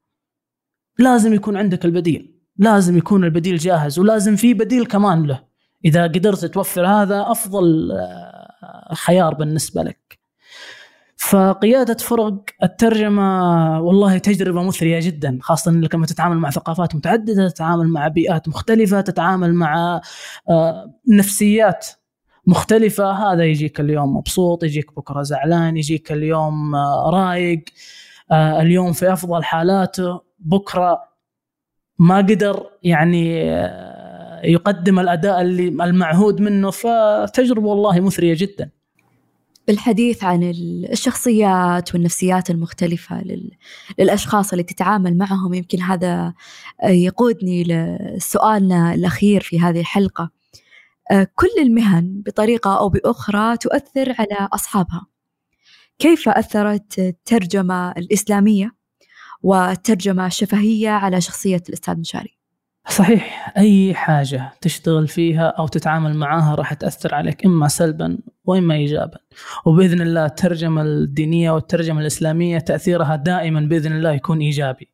لازم 0.98 1.34
يكون 1.34 1.56
عندك 1.56 1.84
البديل. 1.84 2.40
لازم 2.56 2.98
يكون 2.98 3.24
البديل 3.24 3.56
جاهز 3.56 3.98
ولازم 3.98 4.36
في 4.36 4.54
بديل 4.54 4.86
كمان 4.86 5.26
له. 5.26 5.44
إذا 5.84 6.02
قدرت 6.02 6.44
توفر 6.44 6.86
هذا 6.86 7.30
أفضل 7.30 7.92
آه، 7.92 8.94
خيار 8.94 9.34
بالنسبة 9.34 9.82
لك. 9.82 10.21
فقيادة 11.28 11.94
فرق 11.94 12.44
الترجمة 12.62 13.80
والله 13.80 14.18
تجربة 14.18 14.62
مثرية 14.62 15.00
جدا 15.00 15.38
خاصة 15.42 15.70
إنك 15.70 15.94
لما 15.94 16.06
تتعامل 16.06 16.36
مع 16.36 16.50
ثقافات 16.50 16.94
متعددة 16.94 17.48
تتعامل 17.48 17.88
مع 17.88 18.08
بيئات 18.08 18.48
مختلفة 18.48 19.00
تتعامل 19.00 19.54
مع 19.54 20.00
آه، 20.50 20.94
نفسيات 21.08 21.86
مختلفة. 22.46 23.10
هذا 23.12 23.44
يجيك 23.44 23.80
اليوم 23.80 24.16
مبسوط 24.16 24.64
يجيك 24.64 24.96
بكرة 24.96 25.22
زعلان 25.22 25.76
يجيك 25.76 26.12
اليوم 26.12 26.74
آه، 26.74 27.10
رايق 27.10 27.64
آه، 28.30 28.62
اليوم 28.62 28.92
في 28.92 29.12
أفضل 29.12 29.44
حالاته. 29.44 30.20
بكرة 30.38 31.00
ما 31.98 32.16
قدر 32.16 32.66
يعني 32.82 33.38
يقدم 34.44 34.98
الأداء 34.98 35.40
اللي 35.40 35.68
المعهود 35.68 36.40
منه 36.40 36.70
فتجربة 36.70 37.66
والله 37.68 38.00
مثرية 38.00 38.34
جدا. 38.38 38.81
بالحديث 39.66 40.24
عن 40.24 40.42
الشخصيات 40.92 41.94
والنفسيات 41.94 42.50
المختلفة 42.50 43.24
للأشخاص 43.98 44.52
اللي 44.52 44.62
تتعامل 44.62 45.18
معهم. 45.18 45.54
يمكن 45.54 45.80
هذا 45.80 46.34
يقودني 46.84 47.64
لسؤالنا 47.64 48.94
الأخير 48.94 49.40
في 49.40 49.60
هذه 49.60 49.80
الحلقة. 49.80 50.30
كل 51.34 51.48
المهن 51.58 52.22
بطريقة 52.26 52.78
أو 52.78 52.88
بأخرى 52.88 53.56
تؤثر 53.56 54.14
على 54.18 54.48
أصحابها. 54.52 55.06
كيف 55.98 56.28
أثرت 56.28 56.98
الترجمة 56.98 57.90
الإسلامية 57.90 58.72
والترجمة 59.42 60.26
الشفهية 60.26 60.90
على 60.90 61.20
شخصية 61.20 61.62
الأستاذ 61.68 61.98
مشاري؟ 61.98 62.41
صحيح 62.88 63.52
أي 63.56 63.94
حاجة 63.94 64.52
تشتغل 64.60 65.08
فيها 65.08 65.48
أو 65.48 65.66
تتعامل 65.66 66.14
معها 66.14 66.54
راح 66.54 66.74
تأثر 66.74 67.14
عليك 67.14 67.46
إما 67.46 67.68
سلبا 67.68 68.18
وإما 68.44 68.74
إيجابا. 68.74 69.18
وبإذن 69.64 70.00
الله 70.00 70.26
الترجمة 70.26 70.82
الدينية 70.82 71.50
والترجمة 71.50 72.00
الإسلامية 72.00 72.58
تأثيرها 72.58 73.16
دائما 73.16 73.60
بإذن 73.60 73.92
الله 73.92 74.12
يكون 74.12 74.40
إيجابي. 74.40 74.88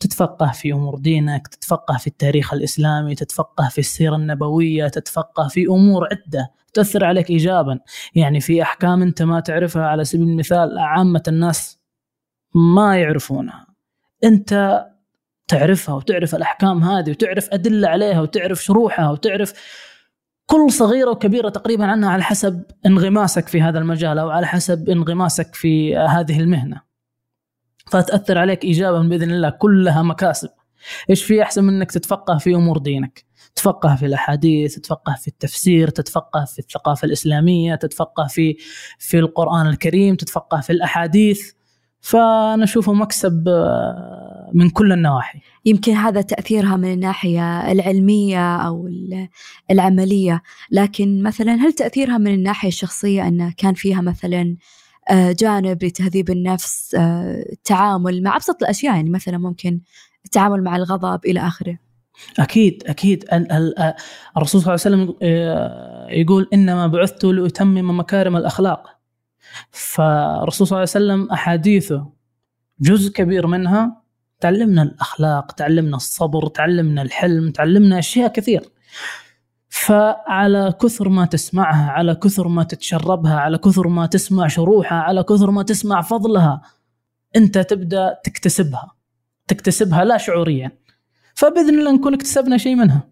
تتفقه 0.00 0.52
في 0.52 0.72
أمور 0.72 0.98
دينك 0.98 1.48
تتفقه 1.48 1.96
في 1.96 2.06
التاريخ 2.06 2.54
الإسلامي 2.54 3.14
تتفقه 3.14 3.68
في 3.68 3.78
السيرة 3.78 4.16
النبوية 4.16 4.88
تتفقه 4.88 5.48
في 5.48 5.66
أمور 5.66 6.08
عدة 6.10 6.50
تأثر 6.74 7.04
عليك 7.04 7.30
إيجابا. 7.30 7.78
يعني 8.14 8.40
في 8.40 8.62
أحكام 8.62 9.02
أنت 9.02 9.22
ما 9.22 9.40
تعرفها 9.40 9.86
على 9.86 10.04
سبيل 10.04 10.28
المثال 10.28 10.78
عامة 10.78 11.22
الناس 11.28 11.78
ما 12.54 13.00
يعرفونها. 13.00 13.66
أنت 14.24 14.84
تعرفها 15.50 15.94
وتعرف 15.94 16.34
الأحكام 16.34 16.82
هذه 16.82 17.10
وتعرف 17.10 17.48
أدلة 17.52 17.88
عليها 17.88 18.20
وتعرف 18.20 18.64
شروحها 18.64 19.10
وتعرف 19.10 19.52
كل 20.46 20.72
صغيرة 20.72 21.10
وكبيرة 21.10 21.48
تقريبا 21.48 21.84
عنها 21.84 22.10
على 22.10 22.22
حسب 22.22 22.62
انغماسك 22.86 23.48
في 23.48 23.62
هذا 23.62 23.78
المجال 23.78 24.18
أو 24.18 24.30
على 24.30 24.46
حسب 24.46 24.88
انغماسك 24.88 25.54
في 25.54 25.96
هذه 25.96 26.40
المهنة. 26.40 26.80
فتاثر 27.86 28.38
عليك 28.38 28.64
ايجابا 28.64 29.00
بإذن 29.02 29.30
الله 29.30 29.50
كلها 29.50 30.02
مكاسب. 30.02 30.48
إيش 31.10 31.24
في 31.24 31.42
أحسن 31.42 31.64
من 31.64 31.74
إنك 31.74 31.92
تتفقه 31.92 32.38
في 32.38 32.54
أمور 32.54 32.78
دينك؟ 32.78 33.24
تتفقه 33.54 33.96
في 33.96 34.06
الأحاديث 34.06 34.74
تتفقه 34.74 35.16
في 35.20 35.28
التفسير 35.28 35.88
تتفقه 35.88 36.44
في 36.44 36.58
الثقافة 36.58 37.06
الإسلامية 37.06 37.74
تتفقه 37.74 38.26
في 38.26 38.56
في 38.98 39.18
القرآن 39.18 39.66
الكريم 39.66 40.14
تتفقه 40.14 40.60
في 40.60 40.70
الأحاديث. 40.70 41.52
فأنا 42.00 42.64
أشوفه 42.64 42.92
مكسب 42.92 43.48
آه، 43.48 44.19
من 44.54 44.70
كل 44.70 44.92
النواحي. 44.92 45.40
يمكن 45.64 45.92
هذا 45.92 46.20
تأثيرها 46.20 46.76
من 46.76 46.92
الناحية 46.92 47.72
العلمية 47.72 48.56
أو 48.56 48.88
العملية. 49.70 50.42
لكن 50.70 51.22
مثلا 51.22 51.54
هل 51.54 51.72
تأثيرها 51.72 52.18
من 52.18 52.34
الناحية 52.34 52.68
الشخصية 52.68 53.28
انه 53.28 53.54
كان 53.56 53.74
فيها 53.74 54.00
مثلا 54.00 54.56
آه، 55.10 55.32
جانب 55.32 55.84
لتهذيب 55.84 56.30
النفس 56.30 56.94
التعامل 56.94 58.16
آه، 58.16 58.20
مع 58.22 58.36
أبسط 58.36 58.62
الأشياء 58.62 58.94
يعني 58.94 59.10
مثلا 59.10 59.38
ممكن 59.38 59.80
التعامل 60.24 60.62
مع 60.62 60.76
الغضب 60.76 61.20
إلى 61.24 61.40
آخره؟ 61.40 61.78
أكيد 62.38 62.82
أكيد. 62.86 63.24
الرسول 64.36 64.62
صلى 64.62 64.74
الله 64.74 64.80
عليه 64.84 65.04
وسلم 65.04 65.14
يقول 66.20 66.48
إنما 66.52 66.86
بعثت 66.86 67.24
لأتمم 67.24 68.00
مكارم 68.00 68.36
الأخلاق. 68.36 69.00
فالرسول 69.70 70.66
صلى 70.66 70.76
الله 70.76 70.90
عليه 70.94 71.04
وسلم 71.06 71.32
أحاديثه 71.32 72.06
جزء 72.80 73.12
كبير 73.12 73.46
منها 73.46 73.99
تعلمنا 74.40 74.82
الأخلاق 74.82 75.52
تعلمنا 75.52 75.96
الصبر 75.96 76.46
تعلمنا 76.46 77.02
الحلم 77.02 77.50
تعلمنا 77.50 77.98
أشياء 77.98 78.32
كثير. 78.32 78.62
فعلى 79.68 80.74
كثر 80.82 81.08
ما 81.08 81.24
تسمعها 81.26 81.90
على 81.90 82.14
كثر 82.14 82.48
ما 82.48 82.62
تتشربها 82.62 83.34
على 83.34 83.58
كثر 83.58 83.88
ما 83.88 84.06
تسمع 84.06 84.48
شروحها 84.48 84.98
على 84.98 85.22
كثر 85.22 85.50
ما 85.50 85.62
تسمع 85.62 86.02
فضلها 86.02 86.62
أنت 87.36 87.58
تبدأ 87.58 88.18
تكتسبها. 88.24 88.96
تكتسبها 89.48 90.04
لا 90.04 90.16
شعوريا. 90.16 90.70
فبإذن 91.34 91.78
الله 91.78 91.92
نكون 91.92 92.14
اكتسبنا 92.14 92.58
شيء 92.58 92.74
منها. 92.74 93.08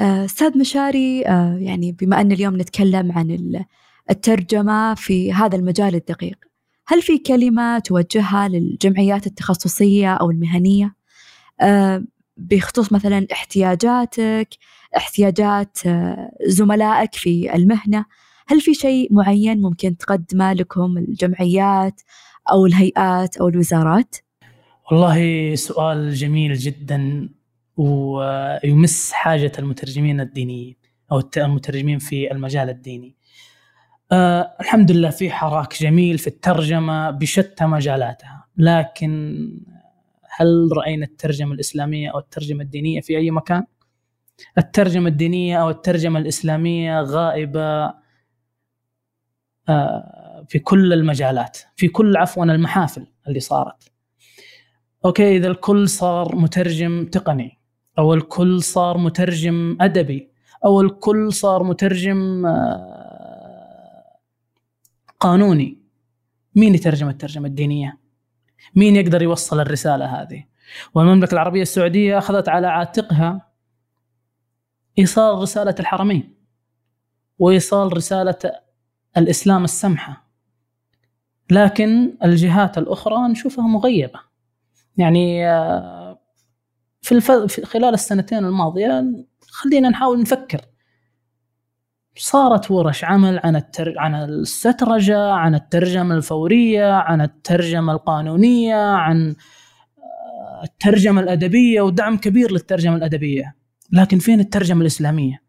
آه، 0.00 0.24
أستاذ 0.24 0.58
مشاري 0.58 1.26
آه، 1.26 1.56
يعني 1.60 1.92
بما 1.92 2.20
أن 2.20 2.32
اليوم 2.32 2.60
نتكلم 2.60 3.12
عن 3.12 3.64
الترجمة 4.10 4.94
في 4.94 5.32
هذا 5.32 5.56
المجال 5.56 5.94
الدقيق. 5.94 6.51
هل 6.86 7.02
في 7.02 7.18
كلمة 7.18 7.78
توجهها 7.78 8.48
للجمعيات 8.48 9.26
التخصصية 9.26 10.14
أو 10.14 10.30
المهنية 10.30 10.94
آه، 11.60 12.04
بخصوص 12.36 12.92
مثلا 12.92 13.26
احتياجاتك 13.32 14.48
احتياجات 14.96 15.78
آه، 15.86 16.30
زملائك 16.46 17.14
في 17.14 17.54
المهنة 17.54 18.04
هل 18.46 18.60
في 18.60 18.74
شيء 18.74 19.14
معين 19.14 19.60
ممكن 19.60 19.96
تقدمه 19.96 20.52
لكم 20.52 20.98
الجمعيات 20.98 22.00
أو 22.50 22.66
الهيئات 22.66 23.36
أو 23.36 23.48
الوزارات؟ 23.48 24.16
والله 24.90 25.54
سؤال 25.54 26.14
جميل 26.14 26.54
جدا 26.54 27.28
ويمس 27.76 29.12
حاجة 29.12 29.52
المترجمين 29.58 30.20
الدينيين 30.20 30.76
أو 31.12 31.22
المترجمين 31.36 31.98
في 31.98 32.32
المجال 32.32 32.68
الديني 32.68 33.16
آه 34.12 34.56
الحمد 34.60 34.90
لله 34.90 35.10
في 35.10 35.30
حراك 35.30 35.82
جميل 35.82 36.18
في 36.18 36.26
الترجمة 36.26 37.10
بشتى 37.10 37.66
مجالاتها 37.66 38.46
لكن 38.56 39.38
هل 40.36 40.68
رأينا 40.76 41.04
الترجمة 41.04 41.52
الإسلامية 41.52 42.10
أو 42.10 42.18
الترجمة 42.18 42.62
الدينية 42.62 43.00
في 43.00 43.16
أي 43.16 43.30
مكان؟ 43.30 43.64
الترجمة 44.58 45.08
الدينية 45.08 45.62
أو 45.62 45.70
الترجمة 45.70 46.18
الإسلامية 46.20 47.00
غائبة 47.00 47.94
آه 49.68 50.44
في 50.48 50.58
كل 50.58 50.92
المجالات 50.92 51.58
في 51.76 51.88
كل 51.88 52.16
عفوا 52.16 52.44
المحافل 52.44 53.06
اللي 53.28 53.40
صارت 53.40 53.92
أوكي 55.04 55.36
إذا 55.36 55.48
الكل 55.48 55.88
صار 55.88 56.36
مترجم 56.36 57.06
تقني 57.06 57.58
أو 57.98 58.14
الكل 58.14 58.62
صار 58.62 58.98
مترجم 58.98 59.76
أدبي 59.80 60.32
أو 60.64 60.80
الكل 60.80 61.32
صار 61.32 61.62
مترجم 61.62 62.46
آه 62.46 63.01
قانوني. 65.22 65.78
مين 66.54 66.74
يترجم 66.74 67.08
الترجمة 67.08 67.46
الدينية؟ 67.46 67.98
مين 68.74 68.96
يقدر 68.96 69.22
يوصل 69.22 69.60
الرسالة 69.60 70.04
هذه؟ 70.04 70.44
والمملكة 70.94 71.32
العربية 71.32 71.62
السعودية 71.62 72.18
أخذت 72.18 72.48
على 72.48 72.66
عاتقها 72.66 73.52
إيصال 74.98 75.38
رسالة 75.38 75.74
الحرمين 75.80 76.34
وإيصال 77.38 77.96
رسالة 77.96 78.52
الإسلام 79.16 79.64
السمحة. 79.64 80.28
لكن 81.50 82.16
الجهات 82.24 82.78
الأخرى 82.78 83.28
نشوفها 83.28 83.66
مغيبة. 83.66 84.20
يعني 84.96 85.48
آه، 85.48 86.20
في, 87.02 87.20
خلال 87.64 87.94
السنتين 87.94 88.38
الماضية 88.38 89.04
خلينا 89.50 89.88
نحاول 89.88 90.20
نفكر 90.20 90.60
صارت 92.16 92.70
ورش 92.70 93.04
عمل 93.04 93.40
عن 93.44 93.56
التر... 93.56 93.94
عن 93.98 94.14
السترجه، 94.14 95.30
عن 95.30 95.54
الترجمة 95.54 96.14
الفورية، 96.14 96.92
عن 96.92 97.20
الترجمة 97.20 97.92
القانونية، 97.92 98.76
عن 98.76 99.34
آه، 99.98 100.64
الترجمة 100.64 101.20
الأدبية 101.20 101.80
ودعم 101.80 102.16
كبير 102.16 102.52
للترجمة 102.52 102.96
الأدبية، 102.96 103.56
لكن 103.92 104.18
فين 104.18 104.40
الترجمة 104.40 104.80
الإسلامية؟ 104.80 105.42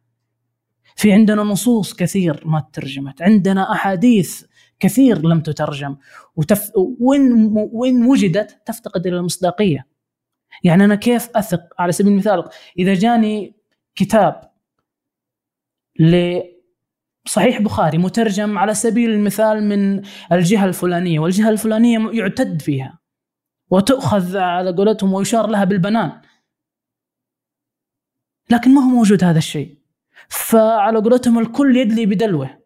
في 0.95 1.11
عندنا 1.11 1.43
نصوص 1.43 1.93
كثير 1.93 2.43
ما 2.45 2.63
ترجمت، 2.73 3.21
عندنا 3.21 3.71
أحاديث 3.71 4.43
كثير 4.79 5.27
لم 5.27 5.41
تترجم. 5.41 5.95
وتف... 6.35 6.71
وين 6.99 7.53
وين 7.71 8.05
وجدت؟ 8.05 8.61
تفتقد 8.65 9.07
إلى 9.07 9.17
المصداقية. 9.17 9.87
يعني 10.63 10.85
أنا 10.85 10.95
كيف 10.95 11.29
أثق؟ 11.35 11.61
على 11.79 11.91
سبيل 11.91 12.11
المثال 12.11 12.43
إذا 12.79 12.93
جاني 12.93 13.55
كتاب 13.95 14.53
صحيح 17.25 17.61
بخاري 17.61 17.97
مترجم 17.97 18.57
على 18.57 18.73
سبيل 18.73 19.09
المثال 19.09 19.63
من 19.63 20.01
الجهة 20.31 20.65
الفلانية 20.65 21.19
والجهة 21.19 21.49
الفلانية 21.49 22.09
يعتد 22.11 22.61
فيها 22.61 22.99
وتؤخذ 23.69 24.37
على 24.37 24.71
قولتهم 24.75 25.13
ويشار 25.13 25.47
لها 25.47 25.63
بالبنان. 25.63 26.21
لكن 28.49 28.73
ما 28.73 28.81
هو 28.81 28.87
موجود 28.87 29.23
هذا 29.23 29.37
الشيء؟ 29.37 29.77
فعلى 30.27 30.99
قولتهم 30.99 31.39
الكل 31.39 31.77
يدلي 31.77 32.05
بدلوه. 32.05 32.59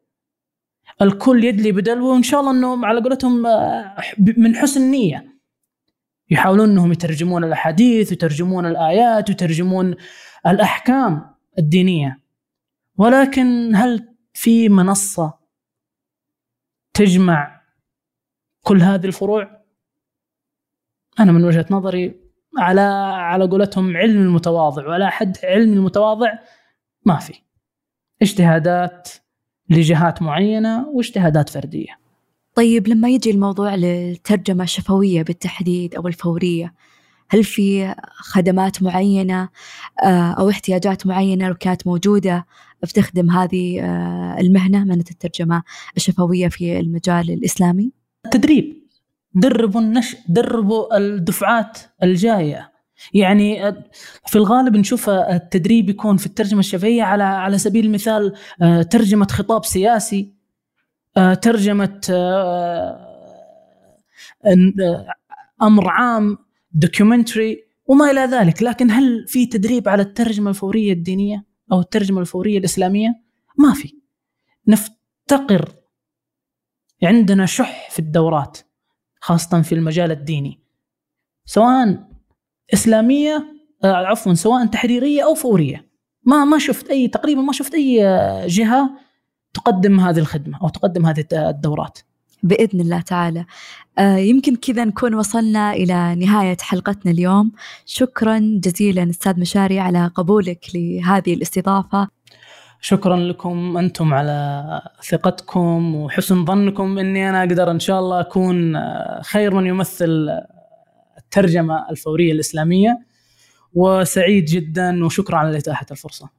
الكل 1.01 1.43
يدلي 1.43 1.72
بدلوه 1.72 2.14
وإن 2.14 2.24
شاء 2.24 2.39
الله 2.39 2.51
انهم 2.51 2.86
على 2.86 3.01
قولتهم 3.01 3.45
آه، 3.45 3.95
من 4.38 4.55
حسن 4.55 4.82
نية. 4.91 5.38
يحاولون 6.30 6.70
إنهم 6.70 6.91
يترجمون 6.91 7.43
الأحاديث 7.43 8.12
يترجمون 8.12 8.66
الآيات 8.66 9.30
يترجمون 9.30 9.95
الأحكام 10.47 11.36
الدينية. 11.60 12.20
ولكن 12.97 13.76
هل 13.76 14.16
في 14.38 14.69
منصة 14.69 15.33
تجمع 16.93 17.61
كل 18.61 18.81
هذه 18.81 19.05
الفروع؟ 19.05 19.61
أنا 21.19 21.31
من 21.31 21.43
وجهة 21.43 21.65
نظري 21.71 22.15
على 22.57 22.81
على 23.15 23.47
قولتهم 23.47 23.97
علم 23.97 24.21
المتواضع 24.21 24.88
ولا 24.88 25.09
حد 25.09 25.38
علم 25.43 25.73
المتواضع 25.73 26.39
ما 27.05 27.15
في. 27.19 27.33
اجتهادات 28.21 29.09
لجهات 29.69 30.21
معينة 30.21 30.88
واجتهادات 30.88 31.49
فردية. 31.49 31.99
طيب 32.55 32.88
لما 32.88 33.09
يجي 33.09 33.31
الموضوع 33.31 33.75
للترجمة 33.75 34.63
الشفوية 34.63 35.23
بالتحديد 35.23 35.95
أو 35.95 36.07
الفورية 36.07 36.73
هل 37.30 37.43
في 37.43 37.95
خدمات 38.13 38.84
معينة 38.84 39.49
آه، 40.03 40.32
أو 40.32 40.49
احتياجات 40.49 41.07
معينة 41.07 41.47
لو 41.47 41.55
كانت 41.55 41.88
موجودة 41.88 42.45
بتخدم 42.84 43.32
هذه 43.32 43.82
آه، 43.82 44.38
المهنة؟ 44.39 44.84
مهنة 44.84 45.05
الترجمة 45.11 45.63
الشفوية 45.97 46.47
في 46.47 46.80
المجال 46.80 47.32
الإسلامي؟ 47.32 47.91
تدريب. 48.32 48.88
دربوا 49.34 49.82
النش 49.82 50.15
دربوا 50.30 50.97
الدفعات 50.97 51.78
الجاية. 52.03 52.71
يعني 53.13 53.67
آه، 53.67 53.84
في 54.28 54.36
الغالب 54.36 54.75
نشوف 54.75 55.09
التدريب 55.09 55.89
يكون 55.89 56.17
في 56.17 56.25
الترجمة 56.25 56.59
الشفهية 56.59 57.03
على 57.03 57.23
على 57.23 57.57
سبيل 57.57 57.86
المثال 57.86 58.34
ترجمة 58.89 59.28
خطاب 59.28 59.65
سياسي 59.65 60.34
ترجمة 61.41 62.01
أمر 65.61 65.89
عام 65.89 66.38
دوكيومنتري 66.78 67.63
وما 67.86 68.11
إلى 68.11 68.21
ذلك. 68.21 68.63
لكن 68.63 68.91
هل 68.91 69.28
في 69.28 69.45
تدريب 69.45 69.89
على 69.89 70.01
الترجمة 70.01 70.49
الفورية 70.49 70.93
الدينية؟ 70.93 71.45
أو 71.71 71.80
الترجمة 71.80 72.21
الفورية 72.21 72.57
الإسلامية؟ 72.57 73.09
ما 73.57 73.73
في. 73.73 73.93
نفتقر 74.67 75.75
عندنا 77.03 77.45
شح 77.45 77.89
في 77.91 77.99
الدورات 77.99 78.57
خاصة 79.19 79.61
في 79.61 79.75
المجال 79.75 80.11
الديني 80.11 80.59
سواء 81.45 82.07
إسلامية 82.73 83.53
آه، 83.84 83.93
عفوا 83.93 84.34
سواء 84.34 84.65
تحريرية 84.65 85.23
أو 85.23 85.36
فورية. 85.36 85.88
ما 86.23 86.45
ما 86.45 86.59
شفت 86.59 86.89
أي 86.89 87.07
تقريبا 87.07 87.41
ما 87.41 87.51
شفت 87.51 87.73
أي 87.73 87.99
جهة 88.47 88.89
تقدم 89.53 89.99
هذه 89.99 90.19
الخدمة 90.19 90.59
أو 90.61 90.69
تقدم 90.69 91.05
هذه 91.05 91.25
الدورات. 91.34 91.99
بإذن 92.43 92.81
الله 92.81 93.01
تعالى. 93.01 93.45
آه، 93.99 94.17
يمكن 94.17 94.55
كذا 94.55 94.85
نكون 94.85 95.13
وصلنا 95.13 95.73
إلى 95.73 96.15
نهاية 96.15 96.57
حلقتنا 96.61 97.11
اليوم. 97.11 97.51
شكرا 97.85 98.39
جزيلا 98.63 99.09
أستاذ 99.09 99.39
مشاري 99.39 99.79
على 99.79 100.11
قبولك 100.15 100.65
لهذه 100.75 101.33
الاستضافة. 101.33 102.07
شكرا 102.81 103.17
لكم 103.17 103.77
أنتم 103.77 104.13
على 104.13 104.81
ثقتكم 105.09 105.95
وحسن 105.95 106.45
ظنكم 106.45 106.97
إني 106.97 107.29
أنا 107.29 107.39
أقدر 107.39 107.71
إن 107.71 107.79
شاء 107.79 107.99
الله 107.99 108.19
أكون 108.19 108.75
آه، 108.75 109.21
خير 109.21 109.55
من 109.55 109.65
يمثل 109.65 110.29
الترجمة 111.17 111.89
الفورية 111.89 112.31
الإسلامية. 112.31 112.99
وسعيد 113.73 114.45
جدا 114.45 115.05
وشكرا 115.05 115.38
على 115.38 115.57
إتاحة 115.57 115.85
الفرصة. 115.91 116.36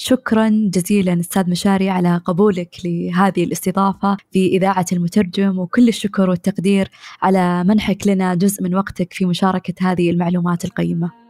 شكرا 0.00 0.70
جزيلا 0.74 1.20
أستاذ 1.20 1.50
مشاري 1.50 1.90
على 1.90 2.20
قبولك 2.24 2.76
لهذه 2.84 3.44
الاستضافة 3.44 4.16
في 4.32 4.46
إذاعة 4.46 4.86
المترجم 4.92 5.58
وكل 5.58 5.88
الشكر 5.88 6.30
والتقدير 6.30 6.90
على 7.22 7.64
منحك 7.64 8.06
لنا 8.06 8.34
جزء 8.34 8.62
من 8.62 8.74
وقتك 8.74 9.12
في 9.12 9.24
مشاركة 9.24 9.74
هذه 9.80 10.10
المعلومات 10.10 10.64
القيمة. 10.64 11.27